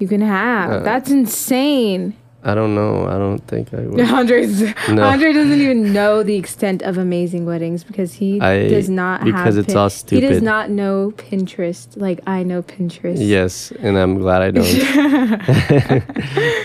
you 0.00 0.08
can 0.08 0.22
have. 0.22 0.70
Uh, 0.70 0.78
That's 0.80 1.10
insane. 1.10 2.14
i 2.42 2.54
don't 2.58 2.74
know 2.74 3.04
i 3.14 3.16
don't 3.22 3.42
think 3.52 3.66
i 3.74 3.80
would 3.88 4.00
Andre's 4.18 4.62
No. 4.88 5.02
Andre 5.12 5.30
doesn't 5.38 5.60
even 5.66 5.92
know 5.92 6.22
the 6.30 6.36
extent 6.42 6.80
of 6.88 6.96
amazing 6.96 7.44
weddings 7.44 7.84
because 7.84 8.10
he 8.20 8.40
I- 8.40 8.66
does 8.76 8.88
not 8.88 9.16
have 9.20 9.26
because 9.26 9.56
it's 9.62 9.74
all 9.80 9.90
stupid. 9.90 10.22
He 10.24 10.28
does 10.32 10.40
not 10.52 10.64
know 10.80 11.12
Pinterest 11.24 11.86
like 12.06 12.18
I 12.26 12.38
know 12.50 12.60
Pinterest. 12.62 13.20
Yes, 13.36 13.72
and 13.84 13.94
I'm 14.02 14.14
glad 14.24 14.40
I 14.46 14.50
don't. 14.56 14.66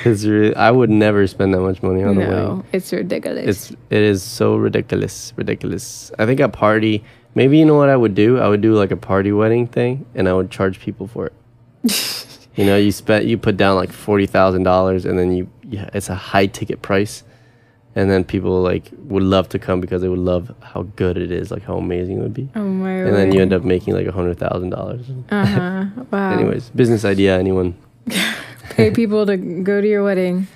it's 0.06 0.24
really, 0.26 0.56
I 0.56 0.72
would 0.72 0.90
never 0.90 1.28
spend 1.28 1.54
that 1.54 1.62
much 1.62 1.82
money 1.84 2.04
on 2.04 2.16
a 2.16 2.20
wedding. 2.20 2.32
No, 2.34 2.64
it's 2.72 2.92
ridiculous. 2.94 3.46
It's 3.52 3.72
it 3.90 4.02
is 4.14 4.24
so 4.24 4.56
ridiculous, 4.56 5.34
ridiculous. 5.36 6.12
I 6.20 6.26
think 6.26 6.40
a 6.40 6.48
party. 6.50 7.04
Maybe 7.36 7.58
you 7.60 7.66
know 7.66 7.76
what 7.76 7.90
I 7.90 7.98
would 7.98 8.16
do? 8.16 8.40
I 8.40 8.48
would 8.48 8.62
do 8.62 8.74
like 8.76 8.92
a 8.92 8.98
party 9.12 9.32
wedding 9.34 9.68
thing, 9.68 10.06
and 10.16 10.30
I 10.30 10.34
would 10.34 10.50
charge 10.52 10.80
people 10.80 11.06
for 11.08 11.28
it. 11.28 11.34
You 12.56 12.66
know, 12.66 12.78
you 12.78 12.92
spent 12.92 13.26
you 13.26 13.38
put 13.38 13.58
down 13.58 13.76
like 13.76 13.92
forty 13.92 14.26
thousand 14.26 14.64
dollars, 14.64 15.06
and 15.06 15.18
then 15.20 15.32
you 15.32 15.50
it's 15.72 16.10
a 16.10 16.16
high 16.16 16.46
ticket 16.46 16.82
price, 16.82 17.24
and 17.96 18.10
then 18.10 18.24
people 18.24 18.62
like 18.62 18.92
would 19.00 19.24
love 19.24 19.50
to 19.50 19.60
come 19.60 19.82
because 19.82 20.02
they 20.02 20.08
would 20.10 20.20
love 20.20 20.54
how 20.62 20.84
good 20.96 21.18
it 21.18 21.32
is, 21.32 21.52
like 21.52 21.64
how 21.64 21.78
amazing 21.78 22.18
it 22.18 22.22
would 22.22 22.34
be, 22.34 22.50
oh 22.56 22.62
my 22.62 22.92
and 22.92 23.16
then 23.16 23.32
you 23.34 23.42
end 23.42 23.54
up 23.54 23.64
making 23.64 23.94
like 23.94 24.08
a 24.08 24.12
hundred 24.12 24.38
thousand 24.38 24.70
dollars. 24.70 25.06
Uh 25.30 25.46
huh. 25.46 25.86
Wow. 26.12 26.32
Anyways, 26.32 26.70
business 26.70 27.04
idea, 27.04 27.38
anyone? 27.38 27.76
pay 28.70 28.92
people 28.92 29.26
to 29.26 29.38
go 29.38 29.82
to 29.82 29.88
your 29.88 30.04
wedding. 30.04 30.48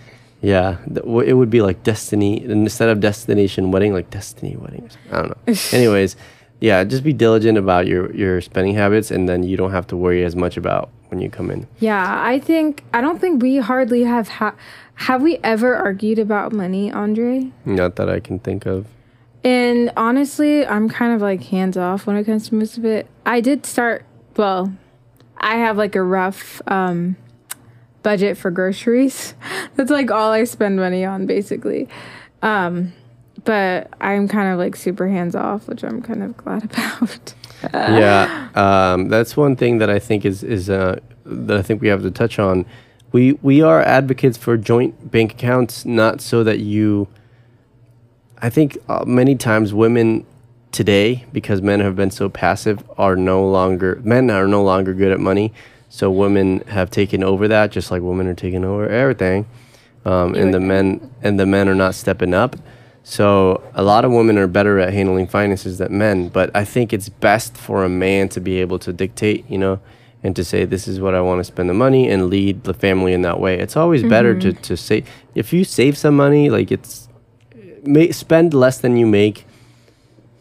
Yeah, 0.42 0.78
it 0.88 1.34
would 1.34 1.50
be 1.50 1.62
like 1.62 1.84
destiny 1.84 2.42
instead 2.46 2.88
of 2.88 3.02
destination 3.02 3.72
wedding, 3.72 3.92
like 3.92 4.10
destiny 4.10 4.56
weddings. 4.56 4.98
I 5.12 5.18
don't 5.18 5.30
know. 5.30 5.54
Anyways, 5.78 6.16
yeah, 6.62 6.82
just 6.86 7.04
be 7.04 7.12
diligent 7.12 7.58
about 7.58 7.88
your 7.88 8.16
your 8.16 8.40
spending 8.40 8.76
habits, 8.76 9.12
and 9.12 9.28
then 9.28 9.44
you 9.44 9.58
don't 9.58 9.72
have 9.72 9.88
to 9.88 9.98
worry 9.98 10.24
as 10.24 10.38
much 10.38 10.56
about 10.56 10.92
when 11.10 11.20
you 11.22 11.30
come 11.30 11.52
in. 11.52 11.68
Yeah, 11.80 12.22
I 12.24 12.40
think 12.40 12.84
I 12.94 13.02
don't 13.02 13.20
think 13.20 13.42
we 13.42 13.58
hardly 13.58 14.04
have 14.04 14.28
ha- 14.28 14.56
have 14.96 15.22
we 15.22 15.38
ever 15.44 15.76
argued 15.76 16.20
about 16.20 16.52
money, 16.52 16.92
Andre? 16.92 17.52
Not 17.66 17.96
that 17.96 18.10
I 18.10 18.20
can 18.20 18.40
think 18.40 18.66
of. 18.66 18.86
And 19.44 19.92
honestly, 19.96 20.66
I'm 20.66 20.90
kind 20.90 21.14
of 21.14 21.22
like 21.22 21.44
hands 21.44 21.78
off 21.78 22.06
when 22.06 22.18
it 22.18 22.26
comes 22.26 22.50
to 22.50 22.56
most 22.56 22.78
of 22.78 22.84
it. 22.86 23.08
I 23.26 23.40
did 23.40 23.66
start, 23.66 24.06
well, 24.36 24.74
I 25.38 25.56
have 25.56 25.78
like 25.78 25.96
a 25.96 26.04
rough 26.04 26.62
um, 26.68 27.16
budget 28.04 28.38
for 28.38 28.52
groceries. 28.52 29.36
That's 29.76 29.90
like 29.92 30.12
all 30.12 30.32
I 30.32 30.44
spend 30.44 30.76
money 30.76 31.06
on 31.06 31.26
basically. 31.26 31.88
Um, 32.42 32.92
but 33.46 33.90
I'm 34.02 34.28
kind 34.28 34.52
of 34.52 34.60
like 34.60 34.76
super 34.76 35.08
hands 35.08 35.36
off, 35.36 35.68
which 35.68 35.84
I'm 35.84 36.02
kind 36.02 36.22
of 36.24 36.36
glad 36.36 36.64
about. 36.72 37.34
yeah, 37.74 38.50
um, 38.56 39.10
that's 39.10 39.36
one 39.36 39.56
thing 39.56 39.80
that 39.80 39.90
I 39.90 40.00
think 40.00 40.26
is 40.26 40.44
is 40.44 40.70
uh, 40.70 41.00
that 41.26 41.58
I 41.58 41.62
think 41.62 41.82
we 41.82 41.88
have 41.90 42.02
to 42.04 42.12
touch 42.12 42.40
on. 42.40 42.66
We 43.12 43.34
we 43.42 43.62
are 43.62 43.82
advocates 43.82 44.38
for 44.38 44.56
joint 44.58 45.12
bank 45.12 45.34
accounts, 45.34 45.86
not 45.86 46.22
so 46.22 46.44
that 46.44 46.60
you. 46.60 47.08
I 48.42 48.50
think 48.50 48.78
uh, 48.88 49.04
many 49.06 49.36
times 49.36 49.74
women 49.74 50.26
today, 50.72 51.26
because 51.34 51.62
men 51.62 51.82
have 51.82 51.96
been 51.96 52.12
so 52.12 52.30
passive, 52.30 52.82
are 52.98 53.16
no 53.16 53.46
longer 53.46 54.00
men 54.04 54.30
are 54.30 54.48
no 54.48 54.64
longer 54.64 54.94
good 54.94 55.12
at 55.12 55.20
money. 55.20 55.54
So 55.90 56.12
women 56.12 56.62
have 56.68 56.92
taken 56.92 57.24
over 57.24 57.48
that, 57.48 57.72
just 57.72 57.92
like 57.92 58.02
women 58.02 58.28
are 58.28 58.36
taking 58.36 58.64
over 58.64 58.88
everything, 58.88 59.48
um, 60.06 60.36
and 60.36 60.54
the 60.54 60.60
men 60.60 61.12
and 61.22 61.40
the 61.40 61.46
men 61.46 61.68
are 61.68 61.76
not 61.76 61.96
stepping 61.96 62.34
up. 62.34 62.56
So 63.04 63.64
a 63.74 63.82
lot 63.82 64.06
of 64.06 64.12
women 64.12 64.38
are 64.38 64.48
better 64.48 64.80
at 64.80 64.94
handling 64.94 65.28
finances 65.28 65.78
than 65.78 65.98
men, 65.98 66.30
but 66.30 66.52
I 66.56 66.64
think 66.66 66.94
it's 66.94 67.10
best 67.10 67.58
for 67.58 67.84
a 67.84 67.90
man 67.90 68.30
to 68.30 68.40
be 68.40 68.60
able 68.60 68.78
to 68.80 68.94
dictate, 68.94 69.50
you 69.50 69.58
know, 69.58 69.80
and 70.22 70.36
to 70.36 70.44
say 70.44 70.66
this 70.66 70.88
is 70.88 71.00
what 71.00 71.16
I 71.16 71.22
want 71.22 71.40
to 71.40 71.44
spend 71.44 71.70
the 71.70 71.74
money 71.74 72.10
and 72.10 72.30
lead 72.30 72.66
the 72.66 72.74
family 72.74 73.14
in 73.14 73.22
that 73.24 73.40
way. 73.40 73.58
It's 73.60 73.78
always 73.78 74.04
better 74.04 74.38
to 74.40 74.50
mm-hmm. 74.50 74.62
to 74.62 74.78
say 74.78 75.04
if 75.34 75.54
you 75.54 75.64
save 75.64 75.98
some 75.98 76.16
money, 76.16 76.50
like 76.50 76.72
it's 76.72 77.08
may, 77.84 78.12
spend 78.12 78.54
less 78.54 78.80
than 78.80 78.98
you 78.98 79.06
make 79.06 79.46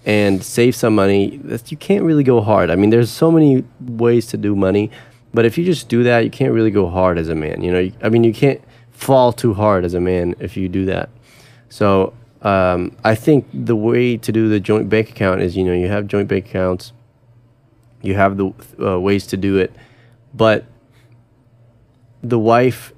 and 0.05 0.43
save 0.43 0.75
some 0.75 0.95
money. 0.95 1.39
That 1.39 1.71
you 1.71 1.77
can't 1.77 2.05
really 2.05 2.25
go 2.25 2.41
hard. 2.41 2.71
I 2.71 2.77
mean, 2.77 2.91
there's 2.91 3.11
so 3.11 3.31
many 3.31 3.65
ways 3.81 4.27
to 4.29 4.37
do 4.37 4.57
money, 4.57 4.91
but 5.33 5.45
if 5.45 5.57
you 5.57 5.65
just 5.65 5.89
do 5.89 6.03
that, 6.03 6.25
you 6.25 6.31
can't 6.31 6.53
really 6.53 6.73
go 6.73 6.89
hard 6.89 7.19
as 7.19 7.29
a 7.29 7.35
man. 7.35 7.63
You 7.63 7.73
know, 7.73 7.91
I 8.03 8.09
mean, 8.09 8.25
you 8.25 8.35
can't 8.35 8.61
fall 8.91 9.33
too 9.33 9.55
hard 9.55 9.85
as 9.85 9.95
a 9.95 10.01
man 10.01 10.35
if 10.41 10.57
you 10.57 10.69
do 10.69 10.87
that. 10.87 11.09
So 11.69 12.15
um, 12.43 12.97
I 13.05 13.15
think 13.15 13.47
the 13.53 13.77
way 13.77 14.17
to 14.17 14.33
do 14.33 14.49
the 14.49 14.61
joint 14.61 14.89
bank 14.89 15.11
account 15.11 15.41
is, 15.41 15.57
you 15.57 15.65
know, 15.65 15.73
you 15.73 15.89
have 15.89 16.07
joint 16.07 16.29
bank 16.29 16.47
accounts, 16.47 16.93
you 18.03 18.15
have 18.15 18.37
the 18.37 18.53
uh, 18.81 18.99
ways 19.01 19.27
to 19.29 19.37
do 19.37 19.57
it, 19.59 19.73
but 20.35 20.65
the 22.23 22.39
wife. 22.39 22.93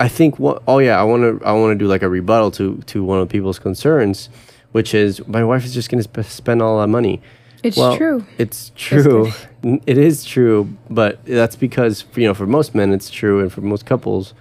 I 0.00 0.08
think 0.08 0.38
what. 0.38 0.62
Oh 0.66 0.78
yeah, 0.78 1.00
I 1.00 1.04
want 1.04 1.22
to. 1.40 1.46
I 1.46 1.52
want 1.52 1.72
to 1.72 1.82
do 1.82 1.88
like 1.88 2.02
a 2.02 2.08
rebuttal 2.08 2.50
to 2.52 2.78
to 2.86 3.04
one 3.04 3.20
of 3.20 3.28
people's 3.28 3.58
concerns, 3.58 4.28
which 4.72 4.92
is 4.92 5.26
my 5.28 5.44
wife 5.44 5.64
is 5.64 5.72
just 5.72 5.88
going 5.88 6.02
to 6.02 6.08
sp- 6.10 6.28
spend 6.28 6.60
all 6.62 6.80
that 6.80 6.88
money. 6.88 7.22
It's 7.62 7.76
Well, 7.76 7.96
true. 7.96 8.26
It's 8.38 8.72
true. 8.76 9.32
It 9.86 9.96
is 9.96 10.24
true, 10.24 10.76
but 10.90 11.24
that's 11.24 11.56
because 11.56 12.04
you 12.16 12.26
know 12.26 12.34
for 12.34 12.46
most 12.46 12.74
men 12.74 12.92
it's 12.92 13.08
true, 13.08 13.40
and 13.40 13.50
for 13.52 13.62
most 13.62 13.86
couples. 13.86 14.34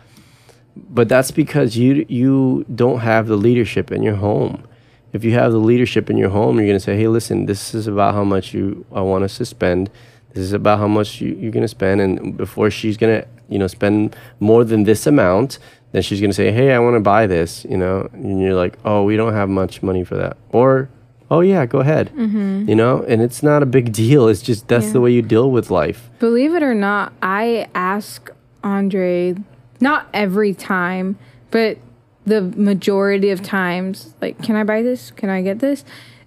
But 0.76 1.10
that's 1.10 1.32
because 1.32 1.78
you 1.78 2.06
you 2.10 2.66
don't 2.74 3.00
have 3.00 3.28
the 3.28 3.36
leadership 3.36 3.92
in 3.92 4.04
your 4.04 4.16
home. 4.16 4.64
If 5.12 5.24
you 5.24 5.34
have 5.34 5.52
the 5.52 5.60
leadership 5.60 6.10
in 6.10 6.18
your 6.18 6.30
home, 6.30 6.58
you're 6.58 6.68
gonna 6.68 6.80
say, 6.80 6.98
"Hey, 6.98 7.08
listen, 7.08 7.46
this 7.46 7.76
is 7.76 7.86
about 7.88 8.16
how 8.16 8.24
much 8.24 8.54
you 8.54 8.86
I 8.92 9.02
want 9.02 9.24
us 9.24 9.38
to 9.38 9.46
spend. 9.46 9.92
This 10.34 10.44
is 10.44 10.54
about 10.54 10.80
how 10.80 10.88
much 10.88 11.22
you, 11.22 11.36
you're 11.40 11.52
gonna 11.52 11.68
spend." 11.68 12.02
And 12.02 12.36
before 12.36 12.72
she's 12.72 12.98
gonna 12.98 13.26
you 13.50 13.60
know 13.60 13.68
spend 13.68 14.16
more 14.40 14.64
than 14.64 14.84
this 14.84 15.06
amount, 15.06 15.60
then 15.92 16.02
she's 16.02 16.20
gonna 16.20 16.34
say, 16.34 16.52
"Hey, 16.52 16.74
I 16.74 16.80
want 16.80 16.96
to 16.96 17.02
buy 17.02 17.28
this," 17.28 17.66
you 17.70 17.78
know, 17.78 18.10
and 18.14 18.42
you're 18.42 18.56
like, 18.56 18.80
"Oh, 18.84 19.04
we 19.04 19.16
don't 19.16 19.34
have 19.34 19.50
much 19.50 19.84
money 19.84 20.04
for 20.04 20.16
that," 20.16 20.38
or 20.52 20.90
"Oh 21.30 21.42
yeah, 21.42 21.68
go 21.68 21.80
ahead," 21.82 22.10
mm-hmm. 22.18 22.68
you 22.68 22.76
know, 22.76 23.06
and 23.08 23.22
it's 23.22 23.44
not 23.44 23.62
a 23.62 23.68
big 23.68 23.94
deal. 23.94 24.28
It's 24.28 24.42
just 24.42 24.68
that's 24.68 24.92
the 24.92 25.02
way 25.02 25.12
you 25.12 25.22
deal 25.22 25.52
with 25.52 25.70
life. 25.70 26.10
Believe 26.18 26.56
it 26.56 26.64
or 26.64 26.74
not, 26.74 27.14
I 27.22 27.68
ask 27.76 28.32
Andre 28.64 29.36
not 29.84 30.08
every 30.14 30.54
time, 30.54 31.20
but 31.52 31.78
the 32.26 32.42
majority 32.42 33.30
of 33.30 33.44
times, 33.44 34.16
like, 34.22 34.42
can 34.42 34.56
I 34.56 34.64
buy 34.64 34.82
this? 34.82 35.12
Can 35.12 35.30
I 35.30 35.42
get 35.42 35.60
this? 35.60 35.84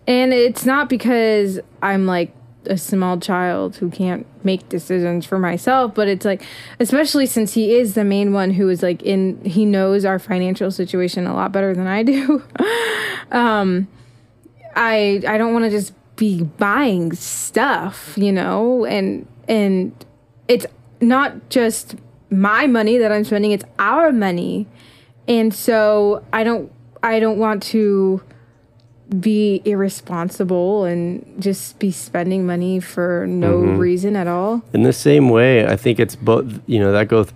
And 0.06 0.32
it's 0.32 0.64
not 0.64 0.88
because 0.88 1.58
I'm 1.82 2.06
like 2.06 2.32
a 2.66 2.76
small 2.76 3.18
child 3.18 3.76
who 3.76 3.90
can't 3.90 4.26
make 4.44 4.68
decisions 4.68 5.24
for 5.24 5.38
myself, 5.38 5.94
but 5.94 6.06
it's 6.06 6.24
like, 6.24 6.42
especially 6.78 7.26
since 7.26 7.54
he 7.54 7.76
is 7.76 7.94
the 7.94 8.04
main 8.04 8.32
one 8.32 8.52
who 8.52 8.68
is 8.68 8.82
like 8.82 9.02
in, 9.02 9.42
he 9.44 9.64
knows 9.64 10.04
our 10.04 10.18
financial 10.18 10.70
situation 10.70 11.26
a 11.26 11.34
lot 11.34 11.50
better 11.50 11.74
than 11.74 11.86
I 11.86 12.02
do. 12.02 12.42
um, 13.32 13.88
I 14.76 15.22
I 15.26 15.38
don't 15.38 15.54
want 15.54 15.64
to 15.64 15.70
just 15.70 15.94
be 16.16 16.42
buying 16.42 17.12
stuff, 17.14 18.12
you 18.16 18.32
know, 18.32 18.84
and 18.84 19.26
and 19.48 19.92
it's 20.46 20.66
not 21.00 21.48
just 21.48 21.96
my 22.30 22.66
money 22.66 22.98
that 22.98 23.12
I'm 23.12 23.24
spending, 23.24 23.52
it's 23.52 23.64
our 23.78 24.12
money. 24.12 24.66
And 25.28 25.52
so 25.52 26.24
I 26.32 26.44
don't 26.44 26.72
I 27.02 27.20
don't 27.20 27.38
want 27.38 27.62
to 27.64 28.22
be 29.20 29.62
irresponsible 29.64 30.84
and 30.84 31.24
just 31.38 31.78
be 31.78 31.90
spending 31.92 32.46
money 32.46 32.80
for 32.80 33.26
no 33.28 33.60
mm-hmm. 33.60 33.78
reason 33.78 34.16
at 34.16 34.26
all. 34.26 34.62
In 34.72 34.82
the 34.82 34.92
same 34.92 35.28
way, 35.28 35.66
I 35.66 35.76
think 35.76 36.00
it's 36.00 36.16
both. 36.16 36.60
You 36.66 36.80
know 36.80 36.92
that 36.92 37.08
goes 37.08 37.32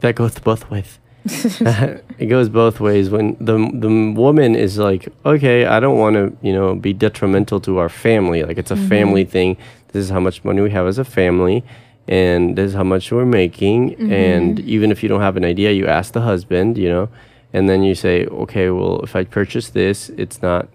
that 0.00 0.14
goes 0.14 0.38
both 0.38 0.70
ways. 0.70 0.98
it 1.24 2.28
goes 2.28 2.48
both 2.48 2.80
ways. 2.80 3.08
When 3.10 3.36
the 3.40 3.56
the 3.72 4.12
woman 4.12 4.54
is 4.54 4.78
like, 4.78 5.08
okay, 5.24 5.64
I 5.66 5.80
don't 5.80 5.98
want 5.98 6.16
to, 6.16 6.36
you 6.46 6.52
know, 6.52 6.74
be 6.74 6.92
detrimental 6.92 7.60
to 7.60 7.78
our 7.78 7.88
family. 7.88 8.42
Like 8.42 8.58
it's 8.58 8.70
a 8.70 8.74
mm-hmm. 8.74 8.88
family 8.88 9.24
thing. 9.24 9.56
This 9.88 10.04
is 10.04 10.10
how 10.10 10.20
much 10.20 10.44
money 10.44 10.60
we 10.60 10.70
have 10.70 10.86
as 10.86 10.98
a 10.98 11.04
family, 11.04 11.64
and 12.06 12.56
this 12.56 12.70
is 12.70 12.74
how 12.74 12.84
much 12.84 13.10
we're 13.10 13.24
making. 13.24 13.90
Mm-hmm. 13.92 14.12
And 14.12 14.60
even 14.60 14.90
if 14.90 15.02
you 15.02 15.08
don't 15.08 15.20
have 15.20 15.36
an 15.36 15.44
idea, 15.44 15.72
you 15.72 15.86
ask 15.86 16.12
the 16.12 16.20
husband, 16.20 16.76
you 16.76 16.88
know, 16.88 17.08
and 17.52 17.68
then 17.68 17.82
you 17.82 17.94
say, 17.94 18.26
okay, 18.26 18.70
well, 18.70 19.00
if 19.00 19.16
I 19.16 19.24
purchase 19.24 19.70
this, 19.70 20.10
it's 20.10 20.42
not 20.42 20.68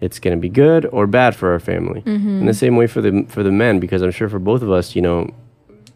it's 0.00 0.18
going 0.18 0.36
to 0.36 0.40
be 0.40 0.48
good 0.48 0.86
or 0.86 1.06
bad 1.06 1.36
for 1.36 1.52
our 1.52 1.60
family. 1.60 2.00
Mm-hmm. 2.00 2.40
In 2.40 2.46
the 2.46 2.54
same 2.54 2.76
way 2.76 2.86
for 2.86 3.00
the 3.00 3.24
for 3.28 3.42
the 3.42 3.52
men, 3.52 3.80
because 3.80 4.02
I'm 4.02 4.10
sure 4.10 4.28
for 4.28 4.38
both 4.38 4.62
of 4.62 4.70
us, 4.70 4.96
you 4.96 5.02
know, 5.02 5.30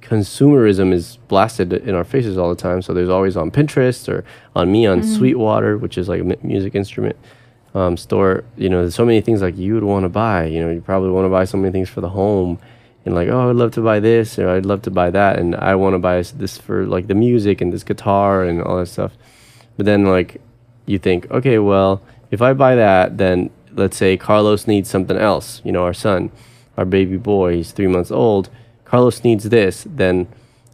consumerism 0.03 0.93
is 0.93 1.17
blasted 1.29 1.73
in 1.73 1.95
our 1.95 2.05
faces 2.05 2.37
all 2.37 2.50
the 2.50 2.61
time. 2.61 2.83
So 2.83 2.93
there's 2.93 3.09
always 3.09 3.37
on 3.37 3.50
Pinterest 3.50 4.09
or 4.09 4.25
on 4.55 4.71
me 4.71 4.87
on 4.87 5.00
mm-hmm. 5.00 5.14
Sweetwater, 5.14 5.79
which 5.79 5.97
is 5.97 6.09
like 6.09 6.21
a 6.21 6.47
music 6.47 6.75
instrument 6.75 7.17
um, 7.75 7.97
store. 7.97 8.45
You 8.57 8.69
know, 8.69 8.83
there's 8.83 8.95
so 8.95 9.07
many 9.07 9.21
things 9.23 9.41
like 9.41 9.57
you 9.57 9.75
would 9.75 9.85
want 9.85 10.05
to 10.05 10.11
buy. 10.11 10.45
You 10.45 10.62
know, 10.62 10.71
you 10.71 10.81
probably 10.81 11.11
want 11.11 11.25
to 11.25 11.31
buy 11.31 11.45
so 11.45 11.57
many 11.57 11.73
things 11.73 11.88
for 11.88 12.00
the 12.03 12.11
home. 12.11 12.59
And 13.05 13.15
like, 13.15 13.29
oh, 13.29 13.51
I'd 13.51 13.57
love 13.57 13.73
to 13.73 13.83
buy 13.83 14.01
this 14.01 14.39
or 14.39 14.49
I'd 14.49 14.65
love 14.65 14.83
to 14.83 14.91
buy 14.91 15.11
that, 15.11 15.39
and 15.39 15.55
I 15.57 15.75
want 15.75 15.95
to 15.95 15.99
buy 15.99 16.23
this 16.23 16.57
for 16.57 16.87
like 16.87 17.07
the 17.07 17.15
music 17.15 17.61
and 17.61 17.73
this 17.73 17.85
guitar 17.85 18.45
and 18.45 18.63
all 18.63 18.79
that 18.79 18.87
stuff. 18.87 19.13
But 19.77 19.87
then 19.87 20.07
like 20.07 20.41
you 20.87 20.99
think, 20.99 21.31
okay, 21.31 21.59
well, 21.59 22.03
if 22.31 22.41
I 22.41 22.53
buy 22.53 22.75
that, 22.77 23.19
then 23.19 23.51
let's 23.73 23.97
say 23.97 24.17
Carlos 24.17 24.67
needs 24.67 24.89
something 24.89 25.17
else, 25.17 25.61
you 25.65 25.73
know, 25.73 25.85
our 25.85 25.95
son, 25.95 26.31
our 26.77 26.85
baby 26.85 27.17
boy, 27.17 27.57
he's 27.57 27.73
three 27.73 27.87
months 27.87 28.11
old. 28.11 28.49
Carlos 28.85 29.25
needs 29.25 29.45
this, 29.45 29.87
then 29.89 30.29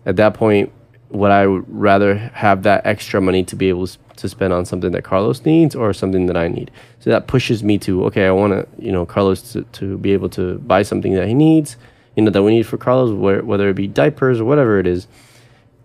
at 0.07 0.17
that 0.17 0.35
point, 0.35 0.73
would 1.11 1.31
I 1.31 1.45
rather 1.45 2.17
have 2.17 2.63
that 2.63 2.87
extra 2.87 3.21
money 3.21 3.43
to 3.45 3.57
be 3.57 3.69
able 3.69 3.89
to 3.89 4.29
spend 4.29 4.53
on 4.53 4.65
something 4.65 4.93
that 4.93 5.03
Carlos 5.03 5.45
needs 5.45 5.75
or 5.75 5.93
something 5.93 6.27
that 6.27 6.37
I 6.37 6.47
need? 6.47 6.71
So 7.01 7.11
that 7.11 7.27
pushes 7.27 7.65
me 7.65 7.79
to, 7.79 8.05
okay, 8.07 8.27
I 8.27 8.31
want 8.31 8.53
to, 8.53 8.85
you 8.85 8.93
know, 8.93 9.05
Carlos 9.05 9.53
to, 9.53 9.63
to 9.63 9.99
be 9.99 10.13
able 10.13 10.29
to 10.31 10.59
buy 10.59 10.83
something 10.83 11.15
that 11.15 11.27
he 11.27 11.35
needs, 11.35 11.77
you 12.17 12.23
know, 12.23 12.31
that 12.31 12.43
we 12.43 12.53
need 12.53 12.67
for 12.67 12.77
Carlos, 12.77 13.43
whether 13.45 13.69
it 13.69 13.75
be 13.75 13.87
diapers 13.87 14.41
or 14.41 14.45
whatever 14.45 14.79
it 14.79 14.87
is 14.87 15.07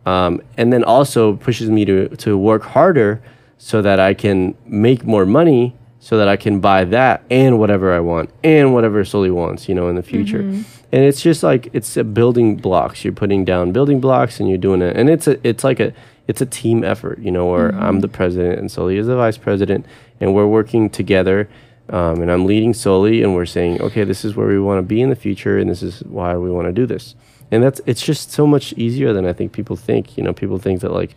um, 0.06 0.42
and 0.58 0.72
then 0.72 0.84
also 0.84 1.36
pushes 1.36 1.70
me 1.70 1.86
to 1.86 2.10
to 2.10 2.38
work 2.38 2.64
harder 2.64 3.22
so 3.58 3.82
that 3.82 4.00
I 4.00 4.14
can 4.14 4.56
make 4.66 5.04
more 5.06 5.26
money 5.26 5.76
so 6.00 6.18
that 6.20 6.28
I 6.28 6.38
can 6.38 6.60
buy 6.60 6.86
that 6.86 7.24
and 7.32 7.58
whatever 7.58 7.92
I 7.92 8.00
want 8.00 8.30
and 8.44 8.74
whatever 8.76 9.04
Solie 9.04 9.34
wants, 9.34 9.68
you 9.68 9.74
know, 9.74 9.88
in 9.90 9.96
the 9.96 10.04
future. 10.04 10.42
And 10.92 11.04
it's 11.04 11.22
just 11.22 11.42
like 11.42 11.70
it's 11.74 11.98
a 11.98 12.04
building 12.04 12.58
blocks. 12.58 13.04
You're 13.04 13.14
putting 13.14 13.44
down 13.44 13.72
building 13.72 14.00
blocks 14.00 14.40
and 14.40 14.48
you're 14.48 14.60
doing 14.60 14.82
it, 14.84 14.96
and 14.96 15.10
it's 15.10 15.28
a 15.28 15.46
it's 15.48 15.64
like 15.64 15.80
a 15.80 15.94
it's 16.28 16.42
a 16.42 16.46
team 16.46 16.84
effort, 16.84 17.20
you 17.20 17.32
know, 17.32 17.48
where 17.48 17.70
I'm 17.76 18.02
the 18.02 18.08
president 18.08 18.60
and 18.60 18.70
Solie 18.70 18.98
is 18.98 19.08
the 19.08 19.16
vice 19.16 19.38
president, 19.38 19.86
and 20.20 20.36
we're 20.36 20.48
working 20.48 20.90
together. 20.90 21.50
Um, 21.90 22.22
and 22.22 22.32
I'm 22.32 22.46
leading 22.46 22.74
Solie, 22.74 23.24
and 23.24 23.36
we're 23.36 23.46
saying, 23.46 23.82
okay, 23.82 24.04
this 24.04 24.26
is 24.26 24.36
where 24.36 24.48
we 24.48 24.60
want 24.60 24.80
to 24.80 24.84
be 24.84 25.02
in 25.02 25.10
the 25.10 25.16
future, 25.16 25.60
and 25.60 25.70
this 25.70 25.84
is 25.84 26.02
why 26.04 26.36
we 26.36 26.50
want 26.50 26.68
to 26.68 26.74
do 26.74 26.86
this 26.86 27.16
and 27.52 27.64
that's 27.64 27.82
it's 27.86 28.02
just 28.02 28.32
so 28.32 28.48
much 28.48 28.74
easier 28.74 29.14
than 29.14 29.26
I 29.26 29.34
think 29.34 29.52
people 29.52 29.76
think. 29.76 30.18
You 30.18 30.24
know, 30.24 30.34
people 30.34 30.58
think 30.58 30.82
that 30.82 30.92
like, 30.92 31.16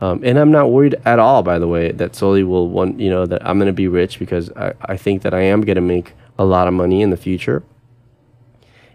um, 0.00 0.20
and 0.24 0.38
I'm 0.38 0.50
not 0.50 0.70
worried 0.70 0.96
at 1.04 1.18
all. 1.18 1.42
By 1.42 1.58
the 1.58 1.68
way, 1.68 1.92
that 1.92 2.12
Solie 2.12 2.46
will 2.46 2.68
want 2.68 3.00
you 3.00 3.10
know 3.10 3.26
that 3.26 3.46
I'm 3.46 3.58
gonna 3.58 3.72
be 3.72 3.88
rich 3.88 4.18
because 4.18 4.50
I, 4.52 4.74
I 4.82 4.96
think 4.96 5.22
that 5.22 5.34
I 5.34 5.40
am 5.40 5.62
gonna 5.62 5.80
make 5.80 6.12
a 6.38 6.44
lot 6.44 6.68
of 6.68 6.74
money 6.74 7.02
in 7.02 7.10
the 7.10 7.16
future, 7.16 7.62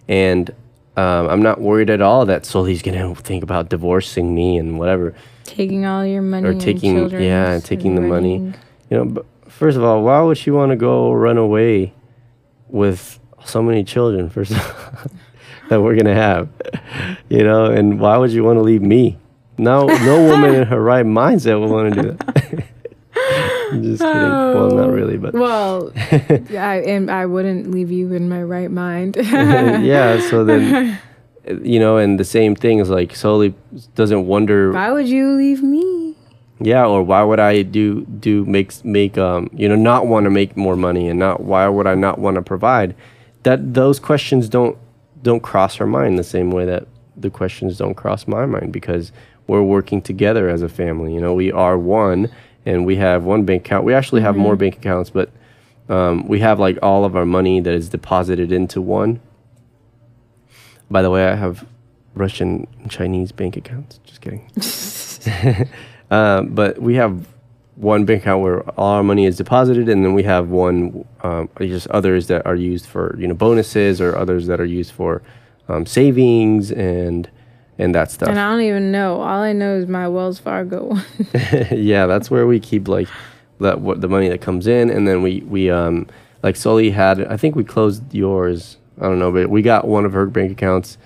and 0.08 0.50
um, 0.96 1.30
I'm 1.30 1.42
not 1.42 1.60
worried 1.60 1.89
at 1.89 2.01
all 2.01 2.25
that 2.25 2.44
Solie's 2.44 2.82
gonna 2.82 3.16
think 3.16 3.44
about 3.44 3.70
divorcing 3.70 4.36
me 4.36 4.58
and 4.58 4.78
whatever 4.80 5.16
Taking 5.46 5.86
all 5.86 6.06
your 6.06 6.22
money 6.22 6.48
or 6.48 6.54
taking 6.54 7.10
yeah 7.10 7.60
taking 7.60 7.96
the 7.96 8.01
money. 8.01 8.53
You 8.90 8.98
know, 8.98 9.05
but 9.05 9.25
first 9.59 9.75
of 9.75 9.83
all, 9.83 10.01
why 10.03 10.22
would 10.22 10.37
she 10.37 10.51
want 10.51 10.72
to 10.72 10.77
go 10.77 11.11
run 11.11 11.37
away 11.37 11.93
with 12.69 13.19
so 13.43 13.61
many 13.61 13.83
children? 13.83 14.29
First 14.29 14.51
of 14.51 14.57
all, 14.57 15.11
that 15.69 15.81
we're 15.81 15.95
gonna 15.95 16.15
have, 16.15 16.48
you 17.27 17.43
know, 17.43 17.65
and 17.65 18.00
why 18.00 18.17
would 18.17 18.31
you 18.31 18.43
want 18.43 18.57
to 18.57 18.61
leave 18.61 18.81
me? 18.81 19.17
No, 19.57 19.85
no 19.87 20.24
woman 20.29 20.55
in 20.55 20.67
her 20.67 20.81
right 20.81 21.05
mindset 21.05 21.59
would 21.59 21.69
want 21.69 21.93
to 21.93 22.01
do 22.01 22.11
that. 22.11 22.65
I'm 23.72 23.83
just 23.83 24.01
kidding. 24.01 24.15
Well, 24.15 24.72
not 24.72 24.89
oh. 24.89 24.91
really, 24.91 25.17
but 25.17 25.33
Well, 25.33 25.91
yeah, 26.50 26.67
I, 26.67 26.75
and 26.77 27.11
I 27.11 27.25
wouldn't 27.25 27.69
leave 27.69 27.91
you 27.91 28.13
in 28.13 28.29
my 28.29 28.41
right 28.41 28.72
mind. 28.72 29.17
yeah. 29.19 30.22
So 30.29 30.43
then, 30.43 30.98
you 31.61 31.79
know, 31.79 31.98
and 31.98 32.19
the 32.19 32.24
same 32.24 32.55
thing 32.55 32.79
is 32.79 32.89
like 32.89 33.13
Solie 33.13 33.53
doesn't 33.93 34.25
wonder 34.25 34.72
Why 34.72 34.89
would 34.91 35.07
you 35.09 35.33
leave 35.33 35.61
me? 35.61 36.08
Yeah, 36.61 36.85
or 36.85 37.03
why 37.03 37.24
would 37.24 37.39
I 37.39 37.61
do 37.61 38.01
do 38.05 38.43
make 38.45 38.83
make 38.83 39.17
um 39.17 39.50
you 39.53 39.69
know 39.69 39.75
not 39.75 40.07
want 40.07 40.25
to 40.25 40.29
make 40.29 40.57
more 40.57 40.75
money 40.75 41.07
and 41.07 41.17
not 41.19 41.41
why 41.41 41.67
would 41.67 41.87
I 41.87 41.95
not 41.95 42.19
want 42.19 42.35
to 42.35 42.41
provide? 42.41 42.95
That 43.43 43.74
those 43.74 44.00
questions 44.00 44.50
don't 44.50 44.77
don't 45.22 45.41
cross 45.41 45.79
our 45.79 45.87
mind 45.87 46.19
the 46.19 46.24
same 46.24 46.51
way 46.51 46.65
that 46.65 46.87
the 47.15 47.29
questions 47.29 47.77
don't 47.77 47.95
cross 47.95 48.27
my 48.27 48.45
mind 48.45 48.74
because 48.74 49.11
we're 49.48 49.63
working 49.63 50.01
together 50.01 50.50
as 50.50 50.61
a 50.61 50.69
family. 50.69 51.13
You 51.13 51.22
know, 51.22 51.33
we 51.33 51.51
are 51.51 51.77
one 51.77 52.29
and 52.65 52.85
we 52.85 52.98
have 52.98 53.24
one 53.24 53.45
bank 53.45 53.65
account. 53.65 53.85
We 53.85 53.93
actually 53.93 54.22
have 54.22 54.35
more 54.35 54.55
bank 54.55 54.77
accounts, 54.77 55.09
but 55.09 55.31
um, 55.89 56.27
we 56.27 56.39
have 56.39 56.59
like 56.59 56.77
all 56.81 57.03
of 57.03 57.15
our 57.15 57.25
money 57.25 57.59
that 57.61 57.74
is 57.74 57.89
deposited 57.89 58.51
into 58.51 58.81
one. 58.81 59.22
By 60.91 61.01
the 61.01 61.09
way, 61.09 61.27
I 61.27 61.35
have 61.35 61.65
Russian 62.13 62.67
and 62.79 62.91
Chinese 62.91 63.31
bank 63.31 63.57
accounts. 63.57 64.00
Just 64.03 64.22
kidding. 64.22 64.50
Um, 66.11 66.50
but 66.50 66.79
we 66.81 66.95
have 66.95 67.27
one 67.75 68.03
bank 68.03 68.24
account 68.24 68.43
where 68.43 68.61
all 68.72 68.95
our 68.95 69.03
money 69.03 69.25
is 69.25 69.37
deposited, 69.37 69.87
and 69.87 70.03
then 70.03 70.13
we 70.13 70.24
have 70.24 70.50
one, 70.50 71.05
um, 71.22 71.50
just 71.59 71.87
others 71.87 72.27
that 72.27 72.45
are 72.45 72.55
used 72.55 72.85
for 72.85 73.15
you 73.19 73.27
know 73.27 73.33
bonuses, 73.33 74.01
or 74.01 74.15
others 74.17 74.48
that 74.48 74.59
are 74.59 74.65
used 74.65 74.91
for 74.91 75.22
um, 75.67 75.85
savings 75.85 76.72
and 76.72 77.29
and 77.77 77.95
that 77.95 78.11
stuff. 78.11 78.29
And 78.29 78.39
I 78.39 78.51
don't 78.51 78.61
even 78.61 78.91
know. 78.91 79.22
All 79.22 79.41
I 79.41 79.53
know 79.53 79.75
is 79.77 79.87
my 79.87 80.07
Wells 80.07 80.39
Fargo 80.39 80.83
one. 80.87 81.05
yeah, 81.72 82.05
that's 82.05 82.29
where 82.29 82.45
we 82.45 82.59
keep 82.59 82.87
like 82.87 83.07
that 83.59 83.79
what 83.79 84.01
the 84.01 84.09
money 84.09 84.29
that 84.29 84.41
comes 84.41 84.67
in, 84.67 84.89
and 84.89 85.07
then 85.07 85.22
we 85.22 85.41
we 85.41 85.69
um 85.69 86.07
like 86.43 86.55
Solie 86.55 86.93
had. 86.93 87.25
I 87.25 87.37
think 87.37 87.55
we 87.55 87.63
closed 87.63 88.13
yours. 88.13 88.77
I 89.00 89.03
don't 89.03 89.19
know, 89.19 89.31
but 89.31 89.50
we 89.50 89.61
got 89.61 89.87
one 89.87 90.05
of 90.05 90.11
her 90.11 90.25
bank 90.25 90.51
accounts. 90.51 90.98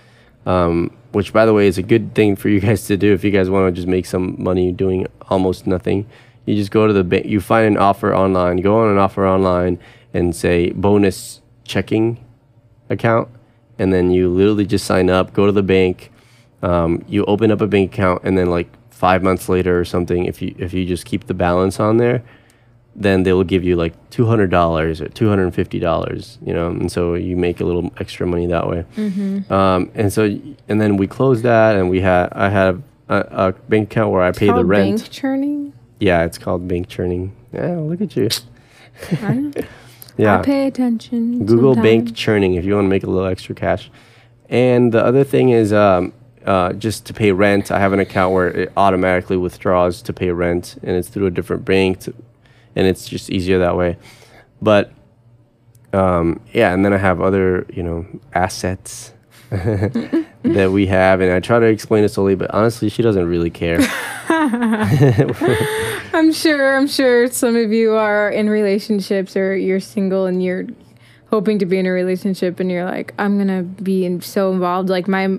Um, 0.45 0.95
which, 1.13 1.31
by 1.31 1.45
the 1.45 1.53
way, 1.53 1.67
is 1.67 1.77
a 1.77 1.83
good 1.83 2.15
thing 2.15 2.35
for 2.35 2.49
you 2.49 2.59
guys 2.67 2.85
to 2.87 2.97
do 2.97 3.13
if 3.13 3.23
you 3.23 3.31
guys 3.31 3.49
want 3.49 3.67
to 3.67 3.71
just 3.75 3.87
make 3.87 4.05
some 4.05 4.35
money 4.37 4.71
doing 4.71 5.07
almost 5.29 5.67
nothing. 5.67 6.07
You 6.45 6.55
just 6.55 6.71
go 6.71 6.87
to 6.87 6.93
the 6.93 7.03
bank, 7.03 7.25
you 7.25 7.39
find 7.39 7.65
an 7.67 7.77
offer 7.77 8.13
online, 8.13 8.57
go 8.57 8.79
on 8.79 8.89
an 8.89 8.97
offer 8.97 9.25
online 9.25 9.79
and 10.13 10.35
say 10.35 10.71
bonus 10.71 11.41
checking 11.63 12.23
account, 12.89 13.29
and 13.79 13.93
then 13.93 14.11
you 14.11 14.29
literally 14.29 14.65
just 14.65 14.85
sign 14.85 15.09
up, 15.09 15.33
go 15.33 15.45
to 15.45 15.51
the 15.51 15.63
bank, 15.63 16.11
um, 16.61 17.03
you 17.07 17.23
open 17.25 17.51
up 17.51 17.61
a 17.61 17.67
bank 17.67 17.93
account, 17.93 18.23
and 18.23 18.37
then 18.37 18.49
like 18.49 18.67
five 18.89 19.23
months 19.23 19.47
later 19.47 19.79
or 19.79 19.85
something, 19.85 20.25
if 20.25 20.41
you 20.41 20.53
if 20.57 20.73
you 20.73 20.85
just 20.85 21.05
keep 21.05 21.27
the 21.27 21.33
balance 21.33 21.79
on 21.79 21.97
there, 21.97 22.23
then 22.95 23.23
they 23.23 23.33
will 23.33 23.43
give 23.43 23.63
you 23.63 23.75
like 23.75 23.93
two 24.09 24.25
hundred 24.25 24.49
dollars 24.51 25.01
or 25.01 25.07
two 25.09 25.27
hundred 25.29 25.45
and 25.45 25.55
fifty 25.55 25.79
dollars, 25.79 26.37
you 26.45 26.53
know, 26.53 26.67
and 26.67 26.91
so 26.91 27.15
you 27.15 27.35
make 27.35 27.59
a 27.59 27.65
little 27.65 27.91
extra 27.99 28.27
money 28.27 28.45
that 28.47 28.67
way. 28.67 28.85
Um, 29.49 29.91
and 29.95 30.11
so 30.13 30.23
and 30.69 30.79
then 30.79 30.97
we 30.97 31.07
closed 31.07 31.43
that, 31.43 31.75
and 31.75 31.89
we 31.89 32.01
had 32.01 32.29
I 32.33 32.49
had 32.49 32.83
a, 33.09 33.15
a 33.47 33.51
bank 33.69 33.91
account 33.91 34.11
where 34.11 34.21
I 34.21 34.31
pay 34.31 34.47
the 34.47 34.65
rent. 34.65 34.99
Bank 34.99 35.11
churning. 35.11 35.73
Yeah, 35.99 36.23
it's 36.23 36.37
called 36.37 36.67
bank 36.67 36.87
churning. 36.87 37.35
Yeah, 37.51 37.77
look 37.77 38.01
at 38.01 38.15
you. 38.15 38.29
Yeah, 40.17 40.39
I 40.39 40.41
pay 40.43 40.67
attention. 40.67 41.45
Google 41.45 41.75
bank 41.75 42.15
churning 42.15 42.53
if 42.53 42.65
you 42.65 42.75
want 42.75 42.85
to 42.85 42.89
make 42.89 43.03
a 43.03 43.09
little 43.09 43.27
extra 43.27 43.55
cash. 43.55 43.89
And 44.49 44.91
the 44.91 45.03
other 45.03 45.23
thing 45.23 45.49
is 45.49 45.73
um, 45.73 46.13
uh, 46.45 46.73
just 46.73 47.05
to 47.07 47.13
pay 47.13 47.31
rent. 47.31 47.71
I 47.71 47.79
have 47.79 47.93
an 47.93 47.99
account 47.99 48.33
where 48.33 48.47
it 48.49 48.71
automatically 48.77 49.37
withdraws 49.37 50.01
to 50.03 50.13
pay 50.13 50.29
rent, 50.29 50.75
and 50.83 50.95
it's 50.95 51.07
through 51.07 51.25
a 51.25 51.31
different 51.31 51.65
bank, 51.65 52.01
to, 52.01 52.13
and 52.75 52.87
it's 52.87 53.07
just 53.07 53.29
easier 53.29 53.59
that 53.59 53.77
way. 53.77 53.97
But 54.61 54.91
um, 55.93 56.41
yeah, 56.53 56.73
and 56.73 56.83
then 56.83 56.93
I 56.93 56.97
have 56.97 57.21
other 57.21 57.65
you 57.73 57.83
know 57.83 58.05
assets 58.33 59.13
that 59.49 60.69
we 60.71 60.87
have, 60.87 61.21
and 61.21 61.31
I 61.31 61.39
try 61.39 61.59
to 61.59 61.67
explain 61.67 62.03
to 62.03 62.09
Solie, 62.09 62.37
but 62.37 62.51
honestly, 62.53 62.89
she 62.89 63.01
doesn't 63.01 63.27
really 63.27 63.49
care. 63.49 63.79
I'm 66.13 66.33
sure. 66.33 66.75
I'm 66.75 66.87
sure 66.87 67.29
some 67.29 67.55
of 67.55 67.71
you 67.71 67.93
are 67.93 68.29
in 68.29 68.49
relationships 68.49 69.37
or 69.37 69.55
you're 69.55 69.79
single 69.79 70.25
and 70.25 70.43
you're 70.43 70.65
hoping 71.29 71.59
to 71.59 71.65
be 71.65 71.79
in 71.79 71.85
a 71.85 71.91
relationship 71.91 72.59
and 72.59 72.69
you're 72.69 72.85
like, 72.85 73.13
I'm 73.17 73.37
gonna 73.37 73.63
be 73.63 74.05
in, 74.05 74.21
so 74.21 74.51
involved. 74.51 74.89
Like 74.89 75.07
my 75.07 75.37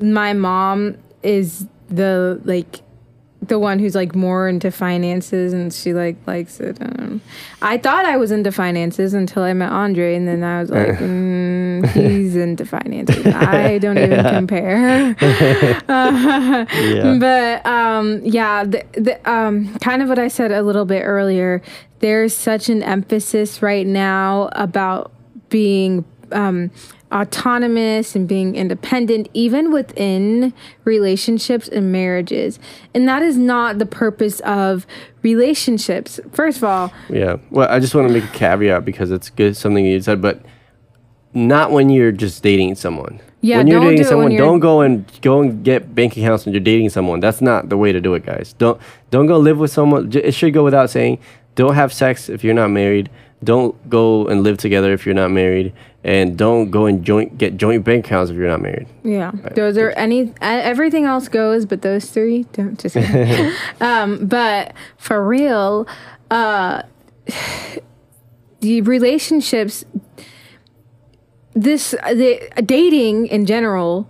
my 0.00 0.32
mom 0.32 0.98
is 1.22 1.66
the 1.88 2.40
like 2.44 2.80
the 3.42 3.58
one 3.58 3.80
who's 3.80 3.94
like 3.96 4.14
more 4.14 4.48
into 4.48 4.70
finances 4.70 5.52
and 5.52 5.72
she 5.72 5.92
like 5.92 6.16
likes 6.26 6.60
it. 6.60 6.80
Um, 6.80 7.20
I 7.60 7.76
thought 7.76 8.04
I 8.04 8.16
was 8.16 8.30
into 8.30 8.52
finances 8.52 9.14
until 9.14 9.42
I 9.42 9.52
met 9.52 9.72
Andre, 9.72 10.14
and 10.14 10.28
then 10.28 10.44
I 10.44 10.60
was 10.60 10.70
like, 10.70 10.88
mm, 10.98 11.86
he's 11.90 12.36
into 12.36 12.64
finances. 12.64 13.26
I 13.34 13.78
don't 13.78 13.98
even 13.98 14.24
compare. 14.24 15.16
Uh, 15.88 16.66
Yeah. 16.82 17.16
But 17.18 17.66
um, 17.66 18.20
yeah, 18.24 18.64
the, 18.64 18.84
the, 18.92 19.30
um, 19.30 19.74
kind 19.78 20.02
of 20.02 20.08
what 20.08 20.18
I 20.18 20.28
said 20.28 20.52
a 20.52 20.62
little 20.62 20.84
bit 20.84 21.02
earlier. 21.02 21.62
There's 22.00 22.34
such 22.34 22.68
an 22.68 22.82
emphasis 22.82 23.62
right 23.62 23.86
now 23.86 24.48
about 24.52 25.12
being 25.48 26.04
um, 26.32 26.70
autonomous 27.12 28.16
and 28.16 28.26
being 28.26 28.56
independent, 28.56 29.28
even 29.34 29.70
within 29.72 30.52
relationships 30.84 31.68
and 31.68 31.92
marriages. 31.92 32.58
And 32.94 33.06
that 33.08 33.22
is 33.22 33.36
not 33.36 33.78
the 33.78 33.86
purpose 33.86 34.40
of 34.40 34.86
relationships. 35.22 36.18
First 36.32 36.58
of 36.58 36.64
all, 36.64 36.92
Yeah. 37.08 37.36
Well, 37.50 37.68
I 37.70 37.78
just 37.80 37.94
want 37.94 38.08
to 38.08 38.14
make 38.14 38.24
a 38.24 38.32
caveat 38.32 38.84
because 38.84 39.10
it's 39.10 39.30
good 39.30 39.56
something 39.56 39.84
you 39.84 40.00
said, 40.00 40.20
but 40.22 40.40
not 41.34 41.70
when 41.70 41.90
you're 41.90 42.12
just 42.12 42.42
dating 42.42 42.74
someone. 42.76 43.20
Yeah, 43.40 43.58
when 43.58 43.66
you're 43.66 43.80
don't 43.80 43.88
dating 43.88 44.02
do 44.04 44.08
someone, 44.08 44.36
don't 44.36 44.60
go 44.60 44.82
and 44.82 45.04
go 45.20 45.40
and 45.40 45.64
get 45.64 45.94
bank 45.94 46.16
accounts 46.16 46.44
when 46.44 46.54
you're 46.54 46.60
dating 46.60 46.90
someone. 46.90 47.18
That's 47.18 47.40
not 47.40 47.70
the 47.70 47.76
way 47.76 47.90
to 47.90 48.00
do 48.00 48.14
it, 48.14 48.24
guys. 48.24 48.52
Don't 48.52 48.80
don't 49.10 49.26
go 49.26 49.38
live 49.38 49.58
with 49.58 49.72
someone. 49.72 50.12
It 50.14 50.32
should 50.32 50.54
go 50.54 50.62
without 50.62 50.90
saying. 50.90 51.18
Don't 51.54 51.74
have 51.74 51.92
sex 51.92 52.28
if 52.28 52.42
you're 52.44 52.54
not 52.54 52.68
married. 52.68 53.10
Don't 53.44 53.90
go 53.90 54.26
and 54.28 54.42
live 54.42 54.58
together 54.58 54.92
if 54.92 55.04
you're 55.04 55.16
not 55.16 55.30
married, 55.32 55.72
and 56.04 56.38
don't 56.38 56.70
go 56.70 56.86
and 56.86 57.04
joint 57.04 57.38
get 57.38 57.56
joint 57.56 57.84
bank 57.84 58.06
accounts 58.06 58.30
if 58.30 58.36
you're 58.36 58.48
not 58.48 58.62
married. 58.62 58.86
Yeah, 59.02 59.32
those 59.54 59.76
are 59.76 59.90
any 59.90 60.32
everything 60.40 61.06
else 61.06 61.26
goes, 61.28 61.66
but 61.66 61.82
those 61.82 62.08
three 62.08 62.44
don't. 62.52 62.78
Just 62.78 62.96
um, 63.80 64.26
but 64.26 64.74
for 64.96 65.26
real, 65.26 65.88
uh, 66.30 66.82
the 68.60 68.80
relationships, 68.82 69.84
this 71.52 71.90
the 71.90 72.48
dating 72.64 73.26
in 73.26 73.44
general, 73.44 74.08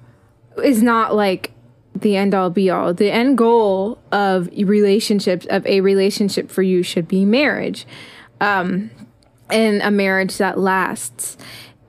is 0.62 0.82
not 0.82 1.14
like 1.14 1.52
the 1.94 2.16
end 2.16 2.34
all 2.34 2.50
be 2.50 2.70
all. 2.70 2.94
The 2.94 3.10
end 3.10 3.38
goal 3.38 3.98
of 4.10 4.48
relationships 4.56 5.46
of 5.50 5.66
a 5.66 5.80
relationship 5.80 6.50
for 6.50 6.62
you 6.62 6.82
should 6.82 7.08
be 7.08 7.24
marriage 7.24 7.86
um, 8.40 8.90
and 9.50 9.80
a 9.82 9.90
marriage 9.90 10.36
that 10.38 10.58
lasts. 10.58 11.36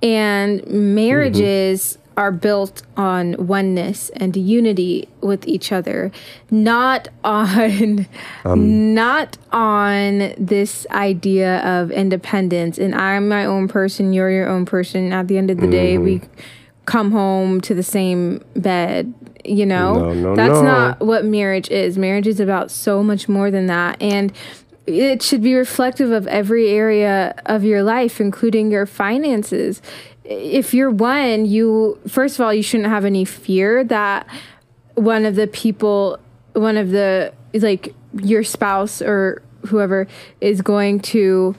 And 0.02 0.66
marriages 0.68 1.98
mm-hmm. 1.98 2.20
are 2.20 2.32
built 2.32 2.84
on 2.98 3.48
oneness 3.48 4.10
and 4.10 4.36
unity 4.36 5.08
with 5.22 5.48
each 5.48 5.72
other, 5.72 6.12
not 6.52 7.08
on 7.24 8.06
um. 8.46 8.94
not 8.94 9.38
on 9.52 10.34
this 10.38 10.86
idea 10.92 11.60
of 11.60 11.90
independence 11.92 12.78
and 12.78 12.94
I'm 12.94 13.30
my 13.30 13.46
own 13.46 13.70
person, 13.70 14.12
you're 14.12 14.30
your 14.30 14.50
own 14.50 14.66
person. 14.66 15.14
At 15.14 15.30
the 15.30 15.38
end 15.38 15.50
of 15.50 15.60
the 15.60 15.68
day, 15.68 15.98
we 15.98 16.20
mm-hmm. 16.20 16.42
come 16.86 17.12
home 17.12 17.62
to 17.62 17.74
the 17.74 17.84
same 17.84 18.44
bed, 18.58 19.14
you 19.46 19.66
know? 19.66 19.94
No, 19.96 20.14
no, 20.14 20.36
That's 20.36 20.54
no. 20.54 20.64
not 20.64 21.00
what 21.00 21.26
marriage 21.26 21.70
is. 21.70 21.98
Marriage 21.98 22.28
is 22.28 22.40
about 22.40 22.72
so 22.72 23.04
much 23.04 23.28
more 23.28 23.52
than 23.52 23.68
that. 23.68 24.02
And 24.02 24.32
it 24.86 25.22
should 25.22 25.42
be 25.42 25.56
reflective 25.56 26.12
of 26.12 26.28
every 26.28 26.70
area 26.70 27.34
of 27.46 27.64
your 27.64 27.84
life, 27.84 28.20
including 28.20 28.72
your 28.72 28.86
finances. 28.86 29.82
If 30.24 30.74
you're 30.74 30.90
one, 30.92 31.46
you, 31.46 32.00
first 32.08 32.40
of 32.40 32.46
all, 32.46 32.54
you 32.54 32.64
shouldn't 32.64 32.90
have 32.90 33.06
any 33.06 33.26
fear 33.26 33.84
that 33.86 34.28
one 34.96 35.26
of 35.26 35.36
the 35.36 35.48
people, 35.48 36.20
one 36.54 36.78
of 36.78 36.92
the, 36.92 37.34
like, 37.54 37.94
your 38.22 38.44
spouse 38.44 39.02
or 39.02 39.42
whoever 39.68 40.08
is 40.42 40.62
going 40.62 41.00
to 41.00 41.56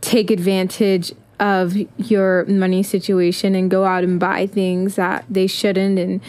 take 0.00 0.30
advantage 0.30 1.12
of 1.40 1.74
your 1.96 2.44
money 2.46 2.82
situation 2.82 3.54
and 3.54 3.70
go 3.70 3.84
out 3.84 4.04
and 4.04 4.18
buy 4.18 4.46
things 4.46 4.96
that 4.96 5.24
they 5.28 5.46
shouldn't 5.46 5.98
and 5.98 6.20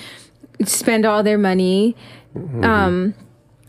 spend 0.65 1.05
all 1.05 1.23
their 1.23 1.37
money. 1.37 1.95
Um, 2.61 3.13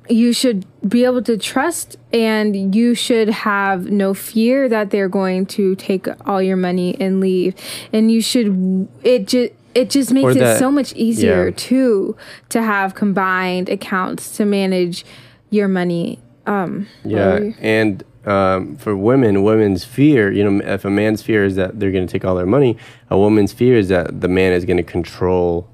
you 0.08 0.32
should 0.32 0.66
be 0.88 1.04
able 1.04 1.22
to 1.22 1.36
trust 1.38 1.96
and 2.12 2.74
you 2.74 2.94
should 2.94 3.28
have 3.28 3.90
no 3.90 4.12
fear 4.12 4.68
that 4.68 4.90
they're 4.90 5.08
going 5.08 5.46
to 5.46 5.76
take 5.76 6.08
all 6.26 6.42
your 6.42 6.56
money 6.56 6.96
and 7.00 7.20
leave. 7.20 7.54
And 7.92 8.10
you 8.10 8.20
should, 8.20 8.88
it 9.04 9.28
just, 9.28 9.52
it 9.74 9.88
just 9.88 10.12
makes 10.12 10.36
Or 10.36 10.42
it 10.42 10.58
so 10.58 10.70
much 10.70 10.92
easier 10.94 11.46
yeah. 11.48 11.54
too 11.56 12.16
to 12.48 12.60
have 12.62 12.94
combined 12.96 13.68
accounts 13.68 14.36
to 14.36 14.44
manage 14.44 15.04
your 15.50 15.68
money. 15.68 16.18
Um, 16.46 16.88
Yeah, 17.04 17.34
or- 17.34 17.54
and 17.60 18.02
um, 18.26 18.76
for 18.76 18.96
women, 18.96 19.42
women's 19.44 19.84
fear, 19.84 20.30
you 20.32 20.42
know, 20.48 20.64
if 20.64 20.84
a 20.84 20.90
man's 20.90 21.22
fear 21.22 21.44
is 21.44 21.54
that 21.56 21.78
they're 21.78 21.92
going 21.92 22.06
to 22.06 22.10
take 22.12 22.24
all 22.24 22.34
their 22.34 22.46
money, 22.46 22.76
a 23.10 23.16
woman's 23.16 23.52
fear 23.52 23.76
is 23.78 23.88
that 23.88 24.20
the 24.20 24.28
man 24.28 24.52
is 24.52 24.64
going 24.64 24.76
to 24.76 24.82
control 24.82 25.68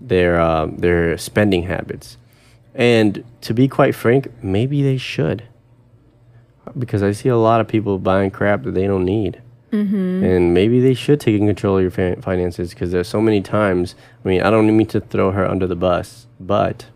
their 0.00 0.40
uh, 0.40 0.66
their 0.66 1.16
spending 1.18 1.64
habits. 1.64 2.16
And 2.74 3.24
to 3.40 3.54
be 3.54 3.68
quite 3.68 3.94
frank, 3.94 4.30
maybe 4.42 4.82
they 4.82 4.98
should, 4.98 5.44
because 6.78 7.02
I 7.02 7.12
see 7.12 7.28
a 7.30 7.36
lot 7.36 7.60
of 7.60 7.68
people 7.68 7.98
buying 7.98 8.30
crap 8.30 8.64
that 8.64 8.72
they 8.72 8.86
don't 8.86 9.04
need. 9.04 9.40
Mm-hmm. 9.72 10.24
And 10.24 10.54
maybe 10.54 10.80
they 10.80 10.94
should 10.94 11.20
take 11.20 11.38
in 11.38 11.46
control 11.46 11.78
of 11.78 11.82
your 11.96 12.16
finances 12.22 12.70
because 12.70 12.92
there's 12.92 13.08
so 13.08 13.20
many 13.20 13.40
times. 13.40 13.94
I 14.24 14.28
mean, 14.28 14.42
I 14.42 14.50
don't 14.50 14.74
mean 14.76 14.86
to 14.88 15.00
throw 15.00 15.32
her 15.32 15.46
under 15.46 15.66
the 15.66 15.76
bus, 15.76 16.26
but 16.38 16.86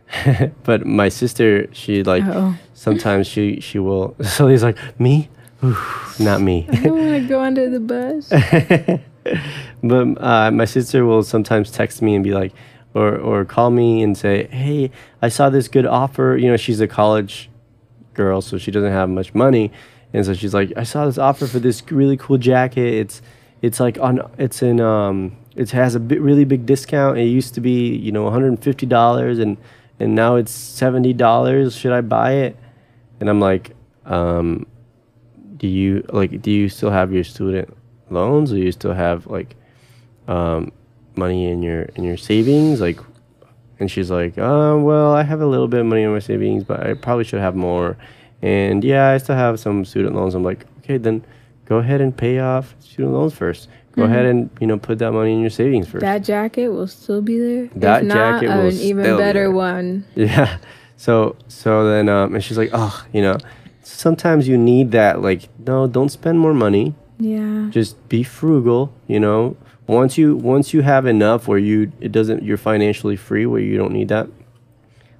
but 0.64 0.86
my 0.86 1.08
sister, 1.08 1.68
she 1.72 2.02
like 2.02 2.24
Uh-oh. 2.24 2.56
sometimes 2.74 3.26
she 3.26 3.60
she 3.60 3.78
will. 3.78 4.16
So 4.24 4.48
he's 4.48 4.62
like 4.62 4.78
me, 5.00 5.28
Oof, 5.62 6.16
not 6.20 6.40
me. 6.40 6.66
I 6.72 6.76
don't 6.76 6.98
want 6.98 7.22
to 7.22 7.28
go 7.28 7.40
under 7.40 7.68
the 7.68 7.80
bus. 7.80 9.00
but 9.82 10.22
uh, 10.22 10.50
my 10.50 10.64
sister 10.64 11.04
will 11.04 11.22
sometimes 11.22 11.70
text 11.70 12.02
me 12.02 12.14
and 12.14 12.24
be 12.24 12.32
like, 12.32 12.52
or 12.94 13.16
or 13.16 13.44
call 13.44 13.70
me 13.70 14.02
and 14.02 14.16
say, 14.16 14.46
hey, 14.48 14.90
I 15.22 15.28
saw 15.28 15.50
this 15.50 15.68
good 15.68 15.86
offer. 15.86 16.36
You 16.40 16.50
know, 16.50 16.56
she's 16.56 16.80
a 16.80 16.88
college 16.88 17.50
girl, 18.14 18.40
so 18.40 18.58
she 18.58 18.70
doesn't 18.70 18.92
have 18.92 19.08
much 19.08 19.34
money, 19.34 19.70
and 20.12 20.24
so 20.24 20.34
she's 20.34 20.54
like, 20.54 20.72
I 20.76 20.84
saw 20.84 21.06
this 21.06 21.18
offer 21.18 21.46
for 21.46 21.58
this 21.58 21.82
really 21.90 22.16
cool 22.16 22.38
jacket. 22.38 22.94
It's 22.94 23.22
it's 23.62 23.80
like 23.80 23.98
on 23.98 24.20
it's 24.38 24.62
in 24.62 24.80
um 24.80 25.36
it 25.56 25.70
has 25.70 25.94
a 25.94 26.00
bit, 26.00 26.20
really 26.20 26.44
big 26.44 26.66
discount. 26.66 27.18
It 27.18 27.24
used 27.24 27.54
to 27.54 27.60
be 27.60 27.94
you 27.94 28.12
know 28.12 28.24
150 28.24 28.86
dollars 28.86 29.38
and 29.38 29.56
and 30.00 30.14
now 30.14 30.36
it's 30.36 30.52
70 30.52 31.12
dollars. 31.14 31.76
Should 31.76 31.92
I 31.92 32.00
buy 32.00 32.32
it? 32.32 32.56
And 33.20 33.28
I'm 33.28 33.40
like, 33.40 33.74
um, 34.06 34.66
do 35.56 35.66
you 35.66 36.04
like 36.10 36.40
do 36.40 36.50
you 36.50 36.68
still 36.68 36.90
have 36.90 37.12
your 37.12 37.24
student 37.24 37.76
loans 38.10 38.52
or 38.52 38.58
you 38.58 38.72
still 38.72 38.94
have 38.94 39.26
like 39.26 39.56
um, 40.26 40.72
money 41.16 41.50
in 41.50 41.62
your 41.62 41.82
in 41.96 42.04
your 42.04 42.16
savings 42.16 42.80
like 42.80 42.98
and 43.80 43.90
she's 43.90 44.10
like 44.10 44.36
uh, 44.38 44.76
well 44.78 45.12
i 45.12 45.22
have 45.22 45.40
a 45.40 45.46
little 45.46 45.68
bit 45.68 45.80
of 45.80 45.86
money 45.86 46.02
in 46.02 46.12
my 46.12 46.18
savings 46.18 46.64
but 46.64 46.80
i 46.86 46.94
probably 46.94 47.24
should 47.24 47.40
have 47.40 47.54
more 47.54 47.96
and 48.42 48.84
yeah 48.84 49.08
i 49.10 49.18
still 49.18 49.36
have 49.36 49.58
some 49.58 49.84
student 49.84 50.14
loans 50.14 50.34
i'm 50.34 50.42
like 50.44 50.66
okay 50.78 50.96
then 50.96 51.24
go 51.64 51.78
ahead 51.78 52.00
and 52.00 52.16
pay 52.16 52.38
off 52.38 52.74
student 52.80 53.12
loans 53.14 53.34
first 53.34 53.68
go 53.92 54.04
ahead 54.04 54.26
and 54.26 54.48
you 54.60 54.66
know 54.66 54.78
put 54.78 54.98
that 55.00 55.10
money 55.12 55.32
in 55.32 55.40
your 55.40 55.50
savings 55.50 55.88
first 55.88 56.02
That 56.02 56.22
jacket 56.22 56.68
will 56.68 56.86
still 56.86 57.20
be 57.20 57.38
there. 57.38 57.66
That 57.74 58.02
if 58.02 58.06
not, 58.08 58.14
jacket 58.14 58.48
will 58.54 58.70
be 58.70 58.76
an 58.76 58.82
even 58.82 59.04
be 59.04 59.16
better 59.16 59.40
there. 59.40 59.50
one. 59.50 60.04
Yeah. 60.14 60.58
So 60.96 61.34
so 61.48 61.88
then 61.90 62.08
um 62.08 62.34
and 62.34 62.44
she's 62.44 62.56
like, 62.58 62.70
"Oh, 62.72 63.04
you 63.12 63.22
know, 63.22 63.38
sometimes 63.82 64.46
you 64.46 64.56
need 64.56 64.92
that 64.92 65.20
like 65.20 65.48
no, 65.58 65.88
don't 65.88 66.10
spend 66.10 66.38
more 66.38 66.54
money. 66.54 66.94
Yeah. 67.18 67.68
Just 67.70 68.08
be 68.08 68.22
frugal, 68.22 68.92
you 69.06 69.20
know. 69.20 69.56
Once 69.86 70.18
you 70.18 70.36
once 70.36 70.74
you 70.74 70.82
have 70.82 71.06
enough 71.06 71.48
where 71.48 71.58
you 71.58 71.90
it 72.00 72.12
doesn't 72.12 72.42
you're 72.42 72.58
financially 72.58 73.16
free 73.16 73.46
where 73.46 73.60
you 73.60 73.76
don't 73.76 73.92
need 73.92 74.08
that, 74.08 74.28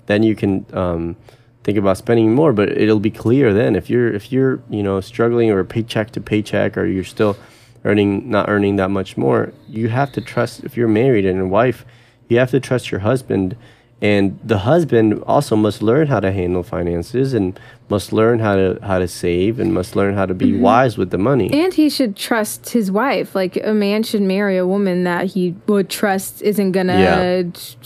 then 0.07 0.23
you 0.23 0.35
can 0.37 0.67
um 0.73 1.17
think 1.65 1.79
about 1.79 1.99
spending 1.99 2.35
more, 2.35 2.53
but 2.53 2.71
it'll 2.71 3.01
be 3.01 3.11
clear 3.11 3.53
then 3.53 3.75
if 3.77 3.91
you're 3.91 4.13
if 4.13 4.31
you're, 4.31 4.63
you 4.71 4.83
know, 4.83 5.01
struggling 5.01 5.51
or 5.51 5.65
paycheck 5.65 6.11
to 6.13 6.21
paycheck 6.21 6.77
or 6.77 6.87
you're 6.87 7.05
still 7.05 7.37
earning 7.85 8.29
not 8.31 8.49
earning 8.49 8.77
that 8.77 8.91
much 8.91 9.17
more, 9.17 9.53
you 9.69 9.89
have 9.89 10.13
to 10.13 10.21
trust 10.21 10.65
if 10.65 10.77
you're 10.77 10.89
married 10.89 11.25
and 11.25 11.41
a 11.41 11.47
wife, 11.47 11.85
you 12.29 12.39
have 12.39 12.51
to 12.51 12.61
trust 12.61 12.91
your 12.91 13.01
husband 13.01 13.57
and 14.01 14.39
the 14.45 14.59
husband 14.59 15.23
also 15.27 15.57
must 15.57 15.83
learn 15.83 16.07
how 16.07 16.21
to 16.21 16.31
handle 16.31 16.63
finances 16.63 17.35
and 17.35 17.59
must 17.91 18.13
learn 18.13 18.39
how 18.39 18.55
to 18.55 18.79
how 18.83 18.99
to 18.99 19.09
save 19.09 19.59
and 19.59 19.75
must 19.75 19.97
learn 19.97 20.15
how 20.15 20.25
to 20.27 20.35
be 20.35 20.57
wise 20.57 20.97
with 20.97 21.11
the 21.11 21.19
money. 21.19 21.51
And 21.53 21.75
he 21.75 21.89
should 21.91 22.15
trust 22.15 22.71
his 22.71 22.91
wife. 22.93 23.35
Like 23.35 23.57
a 23.57 23.75
man 23.75 24.03
should 24.05 24.23
marry 24.23 24.57
a 24.57 24.67
woman 24.67 25.05
that 25.05 25.27
he 25.29 25.55
would 25.67 25.89
trust 25.89 26.43
isn't 26.43 26.73
gonna 26.73 26.99
Yeah. 26.99 27.43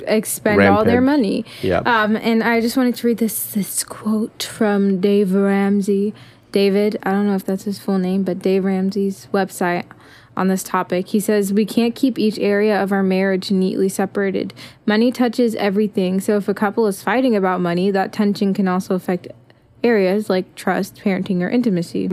expend 0.07 0.61
all 0.63 0.85
their 0.85 1.01
money. 1.01 1.45
Yeah. 1.63 1.79
Um, 1.87 2.17
and 2.17 2.43
I 2.43 2.61
just 2.61 2.77
wanted 2.77 2.95
to 2.97 3.07
read 3.07 3.19
this 3.19 3.47
this 3.53 3.85
quote 3.85 4.43
from 4.43 5.01
Dave 5.01 5.33
Ramsey. 5.35 6.13
David, 6.51 6.99
I 7.03 7.13
don't 7.13 7.27
know 7.27 7.35
if 7.37 7.47
that's 7.47 7.65
his 7.65 7.79
full 7.79 7.99
name, 7.99 8.25
but 8.25 8.41
Dave 8.41 8.65
Ramsey's 8.65 9.29
website. 9.33 9.85
On 10.37 10.49
this 10.49 10.63
topic. 10.63 11.09
He 11.09 11.21
says, 11.21 11.53
We 11.53 11.67
can't 11.67 11.95
keep 11.95 12.19
each 12.19 12.39
area 12.39 12.83
of 12.83 12.93
our 12.93 13.03
marriage 13.03 13.51
neatly 13.51 13.89
separated. 13.89 14.55
Money 14.87 15.13
touches 15.13 15.55
everything. 15.57 16.21
So 16.21 16.37
if 16.37 16.49
a 16.49 16.55
couple 16.55 16.87
is 16.87 17.03
fighting 17.03 17.37
about 17.37 17.61
money, 17.61 17.91
that 17.91 18.13
tension 18.13 18.55
can 18.55 18.69
also 18.69 18.95
affect 18.95 19.29
areas 19.85 20.31
like 20.31 20.55
trust, 20.55 20.97
parenting, 20.97 21.43
or 21.43 21.49
intimacy. 21.49 22.09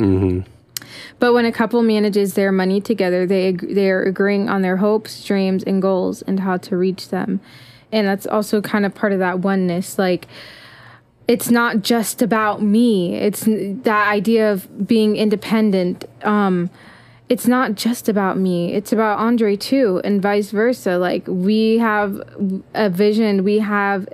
But 1.20 1.34
when 1.34 1.46
a 1.46 1.52
couple 1.52 1.82
manages 1.84 2.34
their 2.34 2.52
money 2.52 2.82
together, 2.82 3.26
they 3.26 3.50
ag- 3.50 3.76
they 3.76 3.90
are 3.92 4.04
agreeing 4.04 4.50
on 4.50 4.62
their 4.62 4.78
hopes, 4.78 5.24
dreams, 5.24 5.64
and 5.64 5.82
goals 5.82 6.22
and 6.24 6.40
how 6.40 6.58
to 6.58 6.78
reach 6.78 7.10
them. 7.10 7.40
And 7.92 8.08
that's 8.08 8.28
also 8.28 8.62
kind 8.62 8.86
of 8.86 8.94
part 8.96 9.14
of 9.14 9.20
that 9.20 9.40
oneness. 9.40 9.98
Like, 9.98 10.28
it's 11.28 11.50
not 11.52 11.82
just 11.82 12.22
about 12.22 12.62
me. 12.62 13.16
It's 13.16 13.44
that 13.46 14.08
idea 14.08 14.52
of 14.52 14.88
being 14.88 15.16
independent. 15.16 16.06
Um, 16.24 16.70
it's 17.30 17.48
not 17.48 17.76
just 17.76 18.10
about 18.10 18.38
me. 18.38 18.74
It's 18.74 18.92
about 18.92 19.20
Andre 19.20 19.56
too, 19.56 20.02
and 20.04 20.22
vice 20.22 20.50
versa. 20.50 20.98
Like 20.98 21.24
we 21.28 21.78
have 21.78 22.22
a 22.74 22.90
vision, 22.90 23.44
we 23.44 23.60
have 23.60 24.10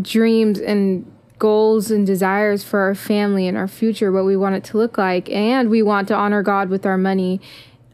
dreams 0.00 0.58
and 0.58 1.10
goals 1.38 1.92
and 1.92 2.04
desires 2.04 2.64
for 2.64 2.80
our 2.80 2.96
family 2.96 3.46
and 3.46 3.56
our 3.56 3.68
future, 3.68 4.10
what 4.10 4.24
we 4.24 4.36
want 4.36 4.56
it 4.56 4.64
to 4.64 4.76
look 4.76 4.98
like, 4.98 5.30
and 5.30 5.70
we 5.70 5.80
want 5.80 6.08
to 6.08 6.14
honor 6.14 6.42
God 6.42 6.68
with 6.68 6.84
our 6.84 6.98
money. 6.98 7.40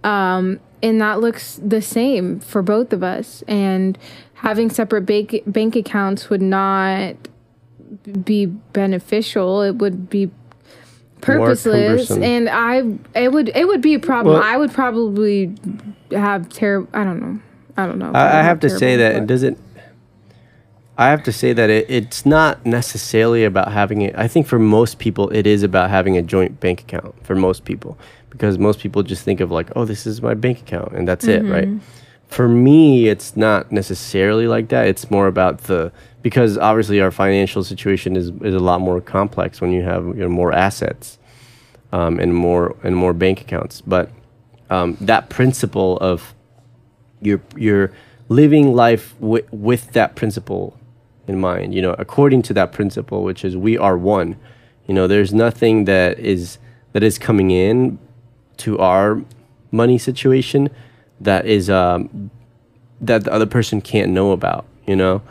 Um, 0.02 0.58
and 0.82 1.00
that 1.00 1.20
looks 1.20 1.60
the 1.62 1.82
same 1.82 2.40
for 2.40 2.62
both 2.62 2.92
of 2.94 3.02
us. 3.02 3.42
And 3.46 3.98
having 4.34 4.70
separate 4.70 5.02
bank 5.02 5.42
bank 5.46 5.76
accounts 5.76 6.30
would 6.30 6.42
not 6.42 7.16
be 8.24 8.46
beneficial. 8.46 9.62
It 9.62 9.76
would 9.76 10.08
be 10.08 10.30
purposeless, 11.24 12.10
and 12.10 12.48
I 12.48 12.82
it 13.14 13.32
would 13.32 13.50
it 13.54 13.66
would 13.66 13.80
be 13.80 13.94
a 13.94 13.98
problem. 13.98 14.34
Well- 14.34 14.42
I 14.42 14.56
would 14.56 14.72
probably 14.72 15.54
have 16.10 16.48
terrible. 16.48 16.88
I 16.92 17.04
don't 17.04 17.20
know. 17.20 17.40
I 17.76 17.86
don't 17.86 17.98
know. 17.98 18.12
I, 18.12 18.40
I 18.40 18.42
have 18.42 18.60
to 18.60 18.70
say 18.70 18.96
that 18.96 19.16
it 19.16 19.26
doesn't. 19.26 19.58
I 20.96 21.08
have 21.08 21.24
to 21.24 21.32
say 21.32 21.52
that 21.52 21.70
it, 21.70 21.86
it's 21.88 22.24
not 22.24 22.64
necessarily 22.64 23.44
about 23.44 23.72
having 23.72 24.02
it. 24.02 24.14
I 24.16 24.28
think 24.28 24.46
for 24.46 24.60
most 24.60 25.00
people, 25.00 25.28
it 25.30 25.44
is 25.44 25.64
about 25.64 25.90
having 25.90 26.16
a 26.16 26.22
joint 26.22 26.60
bank 26.60 26.82
account. 26.82 27.14
For 27.26 27.34
most 27.34 27.64
people, 27.64 27.98
because 28.30 28.58
most 28.58 28.78
people 28.78 29.02
just 29.02 29.24
think 29.24 29.40
of 29.40 29.50
like, 29.50 29.70
oh, 29.74 29.84
this 29.84 30.06
is 30.06 30.22
my 30.22 30.34
bank 30.34 30.60
account, 30.60 30.92
and 30.92 31.08
that's 31.08 31.24
it, 31.26 31.42
right? 31.44 31.66
Mm-hmm. 31.66 31.78
For 32.28 32.48
me, 32.48 33.08
it's 33.08 33.36
not 33.36 33.72
necessarily 33.72 34.46
like 34.46 34.68
that. 34.68 34.86
It's 34.86 35.10
more 35.10 35.26
about 35.26 35.64
the 35.64 35.92
because 36.24 36.56
obviously 36.56 37.02
our 37.02 37.10
financial 37.10 37.62
situation 37.62 38.16
is, 38.16 38.30
is 38.40 38.54
a 38.54 38.58
lot 38.58 38.80
more 38.80 38.98
complex 38.98 39.60
when 39.60 39.72
you 39.72 39.82
have 39.82 40.06
you 40.06 40.14
know, 40.14 40.28
more 40.30 40.52
assets 40.52 41.18
um, 41.92 42.18
and 42.18 42.34
more 42.34 42.74
and 42.82 42.96
more 42.96 43.12
bank 43.12 43.42
accounts. 43.42 43.82
But 43.82 44.10
um, 44.70 44.96
that 45.02 45.28
principle 45.28 45.98
of 45.98 46.34
you're 47.20 47.42
you're 47.54 47.92
living 48.30 48.72
life 48.72 49.14
wi- 49.20 49.46
with 49.50 49.92
that 49.92 50.16
principle 50.16 50.78
in 51.28 51.38
mind 51.38 51.74
you 51.74 51.82
know 51.82 51.94
according 51.98 52.40
to 52.42 52.54
that 52.54 52.72
principle 52.72 53.22
which 53.22 53.44
is 53.44 53.54
we 53.56 53.76
are 53.76 53.96
one 53.96 54.36
you 54.86 54.94
know 54.94 55.06
there's 55.06 55.32
nothing 55.32 55.84
that 55.84 56.18
is 56.18 56.58
that 56.92 57.02
is 57.02 57.18
coming 57.18 57.50
in 57.50 57.98
to 58.56 58.78
our 58.78 59.22
money 59.70 59.98
situation 59.98 60.70
that 61.20 61.46
is 61.46 61.68
um 61.68 62.30
that 63.00 63.24
the 63.24 63.32
other 63.32 63.46
person 63.46 63.80
can't 63.80 64.10
know 64.10 64.32
about 64.32 64.66
you 64.86 64.96
know 64.96 65.22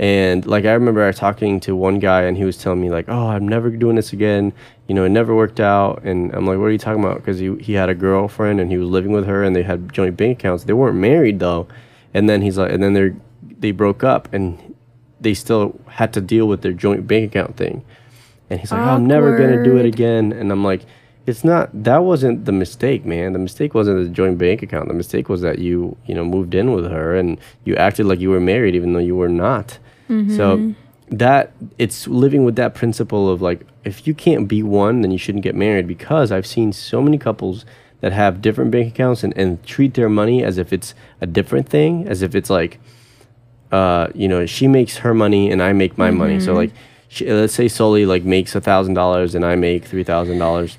and 0.00 0.46
like 0.46 0.64
i 0.64 0.72
remember 0.72 1.06
I 1.06 1.12
talking 1.12 1.60
to 1.60 1.76
one 1.76 1.98
guy 1.98 2.22
and 2.22 2.34
he 2.34 2.44
was 2.44 2.56
telling 2.56 2.80
me 2.80 2.88
like 2.88 3.04
oh 3.08 3.26
i'm 3.28 3.46
never 3.46 3.68
doing 3.68 3.96
this 3.96 4.14
again. 4.14 4.52
You 4.88 4.94
know 4.94 5.04
it 5.04 5.10
never 5.10 5.36
worked 5.36 5.60
out. 5.60 6.02
And 6.04 6.34
i'm 6.34 6.46
like 6.46 6.58
what 6.58 6.64
are 6.64 6.70
you 6.70 6.78
talking 6.78 7.04
about? 7.04 7.18
Because 7.18 7.38
he, 7.38 7.54
he 7.56 7.74
had 7.74 7.90
a 7.90 7.94
girlfriend 7.94 8.60
and 8.60 8.70
he 8.70 8.78
was 8.78 8.88
living 8.88 9.12
with 9.12 9.26
her 9.26 9.44
and 9.44 9.54
they 9.54 9.62
had 9.62 9.92
joint 9.92 10.16
bank 10.16 10.38
accounts. 10.38 10.64
They 10.64 10.72
weren't 10.72 10.96
married 10.96 11.38
though. 11.38 11.68
And 12.14 12.30
then 12.30 12.40
he's 12.40 12.56
like 12.56 12.72
and 12.72 12.82
then 12.82 12.94
they're 12.94 13.14
they 13.42 13.72
broke 13.72 14.02
up 14.02 14.32
and 14.32 14.74
they 15.20 15.34
still 15.34 15.78
had 15.86 16.14
to 16.14 16.22
deal 16.22 16.48
with 16.48 16.62
their 16.62 16.72
joint 16.72 17.06
bank 17.06 17.32
account 17.34 17.58
thing. 17.58 17.84
And 18.48 18.58
he's 18.58 18.72
like 18.72 18.80
oh, 18.80 18.94
i'm 18.94 19.06
never 19.06 19.36
gonna 19.36 19.62
do 19.62 19.76
it 19.76 19.84
again. 19.84 20.32
And 20.32 20.50
i'm 20.50 20.64
like 20.64 20.86
it's 21.26 21.44
not 21.44 21.68
that 21.84 21.98
wasn't 21.98 22.46
the 22.46 22.52
mistake 22.52 23.04
man. 23.04 23.34
The 23.34 23.38
mistake 23.38 23.74
wasn't 23.74 24.02
the 24.02 24.08
joint 24.08 24.38
bank 24.38 24.62
account. 24.62 24.88
The 24.88 24.94
mistake 24.94 25.28
was 25.28 25.42
that 25.42 25.58
you 25.58 25.94
you 26.06 26.14
know 26.14 26.24
moved 26.24 26.54
in 26.54 26.72
with 26.72 26.90
her 26.90 27.14
and 27.14 27.38
you 27.66 27.76
acted 27.76 28.06
like 28.06 28.18
you 28.18 28.30
were 28.30 28.40
married 28.40 28.74
even 28.74 28.94
though 28.94 28.98
you 28.98 29.14
were 29.14 29.28
not 29.28 29.78
so 30.36 30.74
that 31.08 31.52
it's 31.78 32.06
living 32.06 32.44
with 32.44 32.56
that 32.56 32.74
principle 32.74 33.28
of 33.28 33.40
like 33.40 33.66
if 33.84 34.06
you 34.06 34.14
can't 34.14 34.46
be 34.46 34.62
one 34.62 35.02
then 35.02 35.10
you 35.10 35.18
shouldn't 35.18 35.42
get 35.42 35.54
married 35.54 35.86
because 35.86 36.30
i've 36.30 36.46
seen 36.46 36.72
so 36.72 37.02
many 37.02 37.18
couples 37.18 37.64
that 38.00 38.12
have 38.12 38.40
different 38.40 38.70
bank 38.70 38.88
accounts 38.94 39.24
and, 39.24 39.36
and 39.36 39.62
treat 39.64 39.94
their 39.94 40.08
money 40.08 40.44
as 40.44 40.56
if 40.56 40.72
it's 40.72 40.94
a 41.20 41.26
different 41.26 41.68
thing 41.68 42.06
as 42.06 42.22
if 42.22 42.34
it's 42.34 42.48
like 42.48 42.78
uh, 43.72 44.08
you 44.14 44.28
know, 44.28 44.46
she 44.46 44.66
makes 44.68 44.98
her 44.98 45.14
money 45.14 45.50
and 45.50 45.62
I 45.62 45.72
make 45.72 45.96
my 45.96 46.10
money. 46.10 46.36
Mm-hmm. 46.36 46.44
So 46.44 46.54
like, 46.54 46.72
she, 47.08 47.30
let's 47.32 47.54
say 47.54 47.66
Solie 47.66 48.06
like 48.06 48.24
makes 48.24 48.54
a 48.54 48.60
thousand 48.60 48.94
dollars 48.94 49.34
and 49.34 49.44
I 49.44 49.56
make 49.56 49.84
three 49.84 50.04
thousand 50.04 50.38
dollars, 50.38 50.78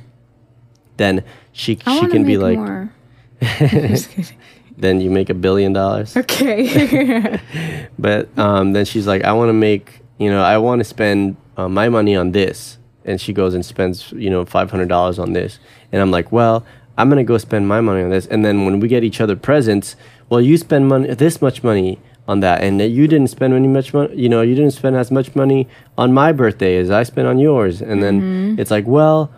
then 0.97 1.23
she 1.51 1.79
I 1.85 1.99
she 1.99 2.07
can 2.07 2.25
be 2.25 2.37
like, 2.37 2.57
more. 2.57 2.93
Just 3.41 4.09
kidding. 4.09 4.37
Then 4.81 4.99
you 4.99 5.09
make 5.09 5.29
a 5.29 5.33
billion 5.33 5.73
dollars. 5.73 6.17
okay. 6.17 7.39
But 7.99 8.35
um, 8.37 8.73
then 8.73 8.85
she's 8.85 9.05
like, 9.05 9.23
I 9.23 9.33
want 9.33 9.49
to 9.49 9.53
make, 9.53 10.01
you 10.17 10.29
know, 10.31 10.41
I 10.41 10.57
want 10.57 10.79
to 10.79 10.83
spend 10.83 11.37
uh, 11.55 11.69
my 11.69 11.87
money 11.87 12.15
on 12.15 12.31
this, 12.31 12.79
and 13.05 13.21
she 13.21 13.31
goes 13.31 13.53
and 13.53 13.63
spends, 13.63 14.11
you 14.11 14.29
know, 14.29 14.43
five 14.45 14.71
hundred 14.71 14.89
dollars 14.89 15.19
on 15.19 15.33
this, 15.33 15.59
and 15.91 16.01
I'm 16.01 16.09
like, 16.09 16.31
well, 16.31 16.65
I'm 16.97 17.09
gonna 17.09 17.23
go 17.23 17.37
spend 17.37 17.67
my 17.67 17.79
money 17.79 18.01
on 18.03 18.09
this, 18.09 18.25
and 18.25 18.43
then 18.43 18.65
when 18.65 18.79
we 18.79 18.87
get 18.87 19.03
each 19.03 19.21
other 19.21 19.35
presents, 19.35 19.95
well, 20.29 20.41
you 20.41 20.57
spend 20.57 20.87
money 20.87 21.13
this 21.13 21.41
much 21.41 21.63
money 21.63 21.99
on 22.27 22.39
that, 22.39 22.63
and 22.63 22.81
you 22.81 23.07
didn't 23.07 23.27
spend 23.27 23.53
any 23.53 23.67
much 23.67 23.93
money, 23.93 24.15
you 24.15 24.29
know, 24.29 24.41
you 24.41 24.55
didn't 24.55 24.71
spend 24.73 24.95
as 24.95 25.11
much 25.11 25.35
money 25.35 25.67
on 25.97 26.13
my 26.13 26.31
birthday 26.31 26.77
as 26.77 26.89
I 26.89 27.03
spent 27.03 27.27
on 27.27 27.37
yours, 27.37 27.81
and 27.81 28.01
then 28.01 28.57
it's 28.57 28.71
like, 28.71 28.87
well, 28.87 29.31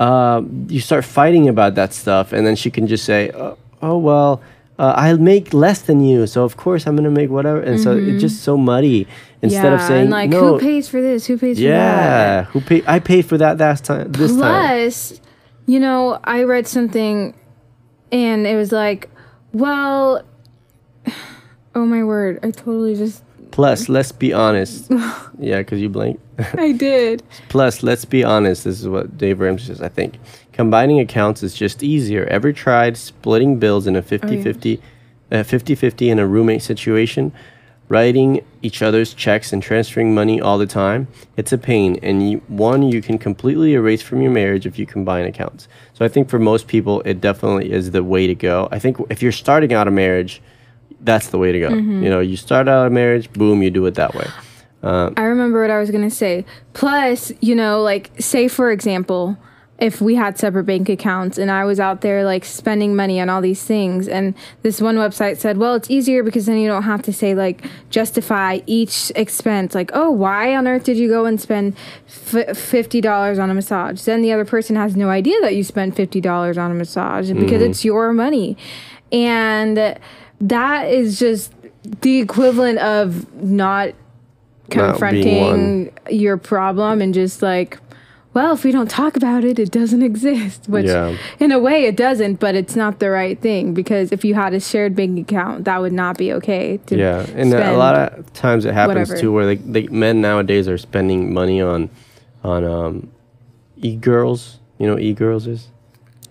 uh, 0.00 0.42
you 0.68 0.80
start 0.80 1.04
fighting 1.04 1.48
about 1.48 1.76
that 1.76 1.92
stuff, 1.92 2.32
and 2.32 2.44
then 2.46 2.56
she 2.56 2.70
can 2.70 2.86
just 2.86 3.04
say, 3.04 3.30
oh, 3.30 3.56
oh 3.80 3.98
well. 3.98 4.40
Uh, 4.78 4.94
I'll 4.96 5.18
make 5.18 5.52
less 5.52 5.82
than 5.82 6.04
you, 6.04 6.26
so 6.28 6.44
of 6.44 6.56
course 6.56 6.86
I'm 6.86 6.94
gonna 6.94 7.10
make 7.10 7.30
whatever, 7.30 7.60
and 7.60 7.80
so 7.80 7.96
it's 7.96 8.20
just 8.20 8.42
so 8.42 8.56
muddy. 8.56 9.08
Instead 9.42 9.72
of 9.72 9.80
saying 9.82 10.10
like 10.10 10.30
no, 10.30 10.54
who 10.54 10.60
pays 10.60 10.88
for 10.88 11.00
this? 11.00 11.26
Who 11.26 11.36
pays 11.38 11.58
for 11.58 11.62
that? 11.64 11.68
yeah, 11.68 12.44
who 12.44 12.60
pay? 12.60 12.82
I 12.86 12.98
paid 13.00 13.26
for 13.26 13.38
that 13.38 13.58
last 13.58 13.84
time. 13.84 14.12
This 14.12 14.32
time, 14.32 14.40
Plus, 14.40 15.20
you 15.66 15.80
know, 15.80 16.20
I 16.24 16.44
read 16.44 16.66
something 16.66 17.34
and 18.10 18.46
it 18.46 18.56
was 18.56 18.72
like, 18.72 19.10
well, 19.52 20.22
oh 21.74 21.86
my 21.86 22.04
word, 22.04 22.38
I 22.42 22.50
totally 22.50 22.94
just, 22.94 23.22
plus 23.50 23.88
let's 23.88 24.12
be 24.12 24.32
honest. 24.32 24.90
yeah, 25.38 25.58
because 25.58 25.80
you 25.80 25.88
blink. 25.88 26.20
I 26.54 26.72
did. 26.72 27.22
Plus, 27.48 27.82
let's 27.82 28.04
be 28.04 28.22
honest. 28.22 28.64
This 28.64 28.80
is 28.80 28.88
what 28.88 29.18
Dave 29.18 29.40
Ramsey 29.40 29.66
says, 29.66 29.82
I 29.82 29.88
think. 29.88 30.18
Combining 30.58 30.98
accounts 30.98 31.44
is 31.44 31.54
just 31.54 31.84
easier. 31.84 32.24
Ever 32.24 32.52
tried 32.52 32.96
splitting 32.96 33.60
bills 33.60 33.86
in 33.86 33.94
a 33.94 34.02
50 34.02 34.42
50, 34.42 34.82
uh, 35.30 35.44
50 35.44 35.76
50 35.76 36.10
in 36.10 36.18
a 36.18 36.26
roommate 36.26 36.62
situation? 36.62 37.30
Writing 37.88 38.44
each 38.60 38.82
other's 38.82 39.14
checks 39.14 39.52
and 39.52 39.62
transferring 39.62 40.16
money 40.16 40.40
all 40.40 40.58
the 40.58 40.66
time? 40.66 41.06
It's 41.36 41.52
a 41.52 41.58
pain. 41.58 42.00
And 42.02 42.28
you, 42.28 42.38
one, 42.48 42.82
you 42.82 43.00
can 43.00 43.18
completely 43.18 43.74
erase 43.74 44.02
from 44.02 44.20
your 44.20 44.32
marriage 44.32 44.66
if 44.66 44.80
you 44.80 44.84
combine 44.84 45.26
accounts. 45.26 45.68
So 45.94 46.04
I 46.04 46.08
think 46.08 46.28
for 46.28 46.40
most 46.40 46.66
people, 46.66 47.02
it 47.02 47.20
definitely 47.20 47.70
is 47.70 47.92
the 47.92 48.02
way 48.02 48.26
to 48.26 48.34
go. 48.34 48.66
I 48.72 48.80
think 48.80 48.96
if 49.10 49.22
you're 49.22 49.30
starting 49.30 49.72
out 49.72 49.86
a 49.86 49.92
marriage, 49.92 50.42
that's 51.02 51.28
the 51.28 51.38
way 51.38 51.52
to 51.52 51.60
go. 51.60 51.68
You 52.02 52.10
know, 52.10 52.18
you 52.18 52.36
start 52.36 52.66
out 52.66 52.84
a 52.84 52.90
marriage, 52.90 53.32
boom, 53.32 53.62
you 53.62 53.70
do 53.70 53.86
it 53.86 53.94
that 53.94 54.12
way. 54.12 54.26
I 55.16 55.22
remember 55.22 55.62
what 55.62 55.70
I 55.70 55.78
was 55.78 55.92
going 55.92 56.08
to 56.08 56.14
say. 56.14 56.44
Plus, 56.72 57.30
you 57.40 57.54
know, 57.54 57.80
like, 57.80 58.10
say 58.18 58.48
for 58.48 58.72
example, 58.72 59.38
if 59.78 60.00
we 60.00 60.16
had 60.16 60.36
separate 60.36 60.64
bank 60.64 60.88
accounts 60.88 61.38
and 61.38 61.52
I 61.52 61.64
was 61.64 61.78
out 61.78 62.00
there 62.00 62.24
like 62.24 62.44
spending 62.44 62.96
money 62.96 63.20
on 63.20 63.28
all 63.28 63.40
these 63.40 63.62
things, 63.62 64.08
and 64.08 64.34
this 64.62 64.80
one 64.80 64.96
website 64.96 65.36
said, 65.36 65.56
well, 65.56 65.74
it's 65.74 65.88
easier 65.88 66.24
because 66.24 66.46
then 66.46 66.58
you 66.58 66.66
don't 66.66 66.82
have 66.82 67.00
to 67.02 67.12
say, 67.12 67.34
like, 67.34 67.64
justify 67.88 68.58
each 68.66 69.12
expense. 69.14 69.76
Like, 69.76 69.92
oh, 69.94 70.10
why 70.10 70.56
on 70.56 70.66
earth 70.66 70.82
did 70.82 70.96
you 70.96 71.08
go 71.08 71.26
and 71.26 71.40
spend 71.40 71.76
f- 72.08 72.48
$50 72.56 73.40
on 73.40 73.50
a 73.50 73.54
massage? 73.54 74.02
Then 74.02 74.20
the 74.20 74.32
other 74.32 74.44
person 74.44 74.74
has 74.74 74.96
no 74.96 75.10
idea 75.10 75.40
that 75.42 75.54
you 75.54 75.62
spent 75.62 75.94
$50 75.94 76.58
on 76.58 76.72
a 76.72 76.74
massage 76.74 77.30
because 77.30 77.62
it's 77.62 77.84
your 77.84 78.12
money. 78.12 78.56
And 79.12 79.96
that 80.40 80.88
is 80.88 81.20
just 81.20 81.52
the 82.00 82.18
equivalent 82.18 82.78
of 82.80 83.32
not 83.42 83.94
confronting 84.70 85.92
your 86.10 86.36
problem 86.36 87.00
and 87.00 87.14
just 87.14 87.42
like 87.42 87.78
well 88.34 88.52
if 88.54 88.62
we 88.64 88.70
don't 88.72 88.90
talk 88.90 89.16
about 89.16 89.42
it 89.44 89.58
it 89.58 89.70
doesn't 89.70 90.02
exist 90.02 90.68
which 90.74 90.86
Yeah. 90.86 91.16
in 91.40 91.50
a 91.52 91.58
way 91.58 91.84
it 91.86 91.96
doesn't 91.96 92.36
but 92.40 92.54
it's 92.54 92.76
not 92.76 92.98
the 92.98 93.10
right 93.10 93.38
thing 93.40 93.74
because 93.74 94.12
if 94.12 94.24
you 94.24 94.34
had 94.34 94.54
a 94.54 94.60
shared 94.60 94.94
bank 94.94 95.18
account 95.18 95.64
that 95.64 95.80
would 95.80 95.92
not 95.92 96.16
be 96.18 96.32
okay 96.34 96.78
to 96.86 96.96
Yeah, 96.96 97.26
and 97.34 97.52
a 97.52 97.76
lot 97.76 97.94
of 97.96 98.32
times 98.34 98.64
it 98.64 98.74
happens 98.74 99.08
whatever. 99.08 99.20
too, 99.20 99.32
where 99.32 99.46
like 99.46 99.62
the 99.72 99.88
men 99.88 100.20
nowadays 100.20 100.68
are 100.68 100.78
spending 100.78 101.32
money 101.32 101.60
on, 101.60 101.90
on 102.44 102.64
um, 102.64 103.10
e 103.76 103.96
girls. 103.96 104.58
You 104.78 104.86
know, 104.86 104.98
e 104.98 105.12
girls 105.12 105.46
is. 105.48 105.68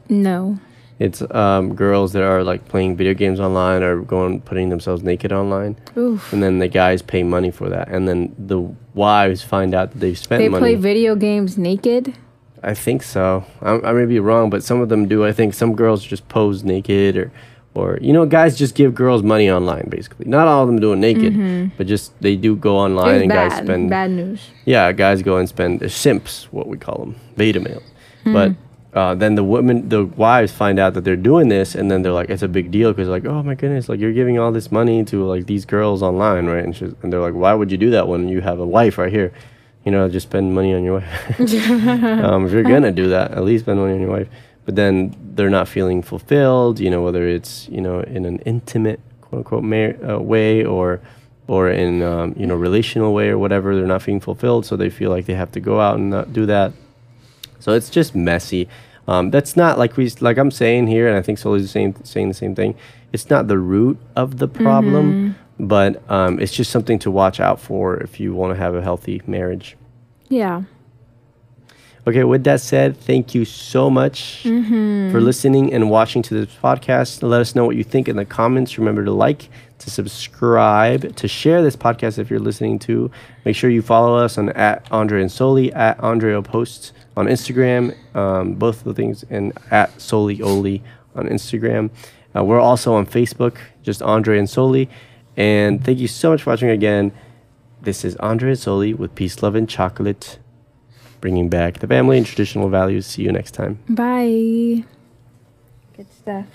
no 0.07 0.57
It's 0.99 1.21
um, 1.29 1.75
girls 1.75 2.13
that 2.13 2.23
are 2.23 2.43
like 2.43 2.67
playing 2.67 2.97
video 2.97 3.13
games 3.13 3.39
online 3.39 3.83
or 3.83 4.01
going 4.01 4.41
putting 4.41 4.69
themselves 4.69 5.03
naked 5.03 5.31
online, 5.31 5.75
Oof. 5.95 6.33
and 6.33 6.41
then 6.41 6.57
the 6.57 6.67
guys 6.67 7.03
pay 7.03 7.21
money 7.21 7.51
for 7.51 7.69
that, 7.69 7.87
and 7.89 8.07
then 8.07 8.33
the 8.39 8.59
wives 8.95 9.43
find 9.43 9.75
out 9.75 9.91
that 9.91 9.99
they've 9.99 10.17
spent 10.17 10.41
They 10.41 10.49
money. 10.49 10.61
play 10.61 10.75
video 10.75 11.15
games 11.15 11.55
naked. 11.57 12.15
I 12.63 12.73
think 12.73 13.03
so. 13.03 13.45
I, 13.61 13.73
I 13.79 13.93
may 13.93 14.05
be 14.05 14.19
wrong, 14.19 14.49
but 14.49 14.63
some 14.63 14.81
of 14.81 14.89
them 14.89 15.07
do. 15.07 15.23
I 15.23 15.31
think 15.31 15.53
some 15.53 15.75
girls 15.75 16.03
just 16.03 16.27
pose 16.29 16.63
naked, 16.63 17.15
or, 17.15 17.31
or 17.75 17.99
you 18.01 18.11
know, 18.11 18.25
guys 18.25 18.57
just 18.57 18.73
give 18.73 18.95
girls 18.95 19.21
money 19.21 19.51
online. 19.51 19.87
Basically, 19.89 20.25
not 20.25 20.47
all 20.47 20.63
of 20.63 20.67
them 20.67 20.79
do 20.79 20.93
it 20.93 20.95
naked, 20.95 21.77
but 21.77 21.85
just 21.85 22.19
they 22.21 22.35
do 22.35 22.55
go 22.55 22.75
online 22.75 23.15
It's 23.17 23.21
and 23.21 23.29
bad. 23.29 23.49
guys 23.51 23.63
spend. 23.63 23.89
bad 23.91 24.09
news. 24.09 24.41
Yeah, 24.65 24.91
guys 24.93 25.21
go 25.21 25.37
and 25.37 25.47
spend 25.47 25.83
uh, 25.83 25.89
simps, 25.89 26.47
what 26.51 26.67
we 26.67 26.77
call 26.79 26.97
them, 26.97 27.15
beta 27.35 27.59
males. 27.59 27.83
But 28.25 28.53
uh, 28.97 29.13
then 29.13 29.35
the 29.35 29.43
women, 29.43 29.89
the 29.89 30.05
wives 30.05 30.51
find 30.51 30.79
out 30.79 30.95
that 30.95 31.03
they're 31.03 31.15
doing 31.15 31.49
this, 31.49 31.75
and 31.75 31.91
then 31.91 32.01
they're 32.01 32.11
like, 32.11 32.31
it's 32.31 32.41
a 32.41 32.47
big 32.47 32.71
deal 32.71 32.91
because 32.91 33.07
like, 33.07 33.25
oh 33.25 33.43
my 33.43 33.53
goodness, 33.53 33.87
like 33.89 33.99
you're 33.99 34.11
giving 34.11 34.39
all 34.39 34.51
this 34.51 34.71
money 34.71 35.05
to 35.05 35.23
like 35.23 35.45
these 35.45 35.65
girls 35.65 36.01
online, 36.01 36.47
right? 36.47 36.63
And, 36.63 36.75
she's, 36.75 36.93
and 37.03 37.13
they're 37.13 37.21
like, 37.21 37.35
why 37.35 37.53
would 37.53 37.71
you 37.71 37.77
do 37.77 37.91
that 37.91 38.07
when 38.07 38.27
you 38.27 38.41
have 38.41 38.59
a 38.59 38.65
wife 38.65 38.97
right 38.97 39.13
here? 39.13 39.31
You 39.85 39.91
know, 39.91 40.09
just 40.09 40.27
spend 40.27 40.55
money 40.55 40.73
on 40.73 40.83
your 40.83 40.95
wife. 40.95 41.39
um, 41.39 42.47
if 42.47 42.51
you're 42.51 42.63
gonna 42.63 42.91
do 42.91 43.09
that, 43.09 43.33
at 43.33 43.43
least 43.43 43.65
spend 43.65 43.79
money 43.79 43.93
on 43.93 44.01
your 44.01 44.09
wife. 44.09 44.29
But 44.65 44.75
then 44.75 45.15
they're 45.35 45.51
not 45.51 45.67
feeling 45.67 46.01
fulfilled. 46.01 46.79
You 46.79 46.89
know, 46.89 47.03
whether 47.03 47.27
it's 47.27 47.69
you 47.69 47.81
know 47.81 47.99
in 47.99 48.25
an 48.25 48.39
intimate 48.39 48.99
quote 49.21 49.39
unquote 49.39 49.63
mar- 49.63 49.95
uh, 50.03 50.17
way 50.17 50.65
or 50.65 51.01
or 51.47 51.69
in 51.69 52.01
um, 52.01 52.33
you 52.35 52.47
know 52.47 52.55
relational 52.55 53.13
way 53.13 53.29
or 53.29 53.37
whatever, 53.37 53.75
they're 53.75 53.85
not 53.85 54.01
feeling 54.01 54.21
fulfilled. 54.21 54.65
So 54.65 54.75
they 54.75 54.89
feel 54.89 55.11
like 55.11 55.27
they 55.27 55.35
have 55.35 55.51
to 55.51 55.59
go 55.59 55.79
out 55.79 55.97
and 55.97 56.09
not 56.09 56.33
do 56.33 56.47
that. 56.47 56.73
So 57.59 57.73
it's 57.73 57.89
just 57.91 58.15
messy. 58.15 58.67
Um, 59.07 59.31
that's 59.31 59.55
not 59.55 59.77
like 59.77 59.95
we 59.95 60.09
like 60.19 60.37
I'm 60.37 60.51
saying 60.51 60.87
here, 60.87 61.07
and 61.07 61.15
I 61.17 61.21
think 61.21 61.37
Solie's 61.37 61.63
the 61.63 61.67
same 61.69 61.95
saying 62.03 62.27
the 62.27 62.33
same 62.33 62.55
thing. 62.55 62.75
It's 63.13 63.29
not 63.29 63.47
the 63.47 63.57
root 63.57 63.97
of 64.15 64.37
the 64.37 64.47
problem, 64.47 65.35
but 65.59 66.03
um, 66.11 66.39
it's 66.39 66.51
just 66.53 66.71
something 66.71 66.99
to 66.99 67.11
watch 67.11 67.39
out 67.39 67.59
for 67.59 67.97
if 67.97 68.19
you 68.19 68.33
want 68.33 68.53
to 68.53 68.59
have 68.59 68.75
a 68.75 68.81
healthy 68.81 69.21
marriage. 69.25 69.77
Yeah. 70.27 70.63
Okay, 72.05 72.23
with 72.23 72.45
that 72.45 72.61
said, 72.61 72.95
thank 72.97 73.35
you 73.35 73.43
so 73.43 73.89
much 73.89 74.43
for 75.11 75.19
listening 75.19 75.73
and 75.73 75.89
watching 75.89 76.21
to 76.23 76.33
this 76.33 76.55
podcast. 76.55 77.21
Let 77.21 77.41
us 77.41 77.53
know 77.53 77.65
what 77.65 77.75
you 77.75 77.83
think 77.83 78.07
in 78.07 78.15
the 78.15 78.23
comments. 78.23 78.77
Remember 78.77 79.03
to 79.03 79.11
like, 79.11 79.49
to 79.79 79.89
subscribe, 79.89 81.15
to 81.15 81.27
share 81.27 81.61
this 81.61 81.75
podcast 81.75 82.17
if 82.17 82.29
you're 82.29 82.39
listening 82.39 82.79
to. 82.79 83.11
Make 83.45 83.55
sure 83.55 83.69
you 83.69 83.81
follow 83.81 84.17
us 84.17 84.37
on 84.37 84.49
at 84.49 84.87
Andre 84.91 85.21
and 85.21 85.29
Solie, 85.29 85.75
at 85.75 85.97
Andreo 85.99 86.43
Posts 86.43 86.93
on 87.15 87.27
Instagram, 87.27 87.95
um, 88.15 88.53
both 88.53 88.79
of 88.79 88.83
the 88.83 88.93
things, 88.93 89.23
and 89.29 89.53
at 89.71 89.99
Soli 90.01 90.41
Oli 90.41 90.83
on 91.15 91.27
Instagram. 91.27 91.89
Uh, 92.35 92.43
we're 92.43 92.59
also 92.59 92.93
on 92.93 93.05
Facebook, 93.05 93.57
just 93.83 94.01
Andre 94.01 94.39
and 94.39 94.47
Solie. 94.47 94.89
And 95.35 95.83
thank 95.83 95.99
you 95.99 96.07
so 96.07 96.31
much 96.31 96.43
for 96.43 96.51
watching 96.51 96.69
again. 96.69 97.11
This 97.81 98.03
is 98.03 98.15
Andre 98.17 98.49
and 98.49 98.59
Solie 98.59 98.95
with 98.95 99.13
Peace, 99.15 99.41
Love, 99.43 99.55
and 99.55 99.69
Chocolate 99.69 100.39
bringing 101.21 101.49
back 101.49 101.79
the 101.79 101.87
family 101.87 102.17
and 102.17 102.25
traditional 102.25 102.69
values. 102.69 103.05
See 103.05 103.23
you 103.23 103.31
next 103.31 103.51
time. 103.51 103.79
Bye. 103.89 104.83
Good 105.95 106.11
stuff. 106.11 106.45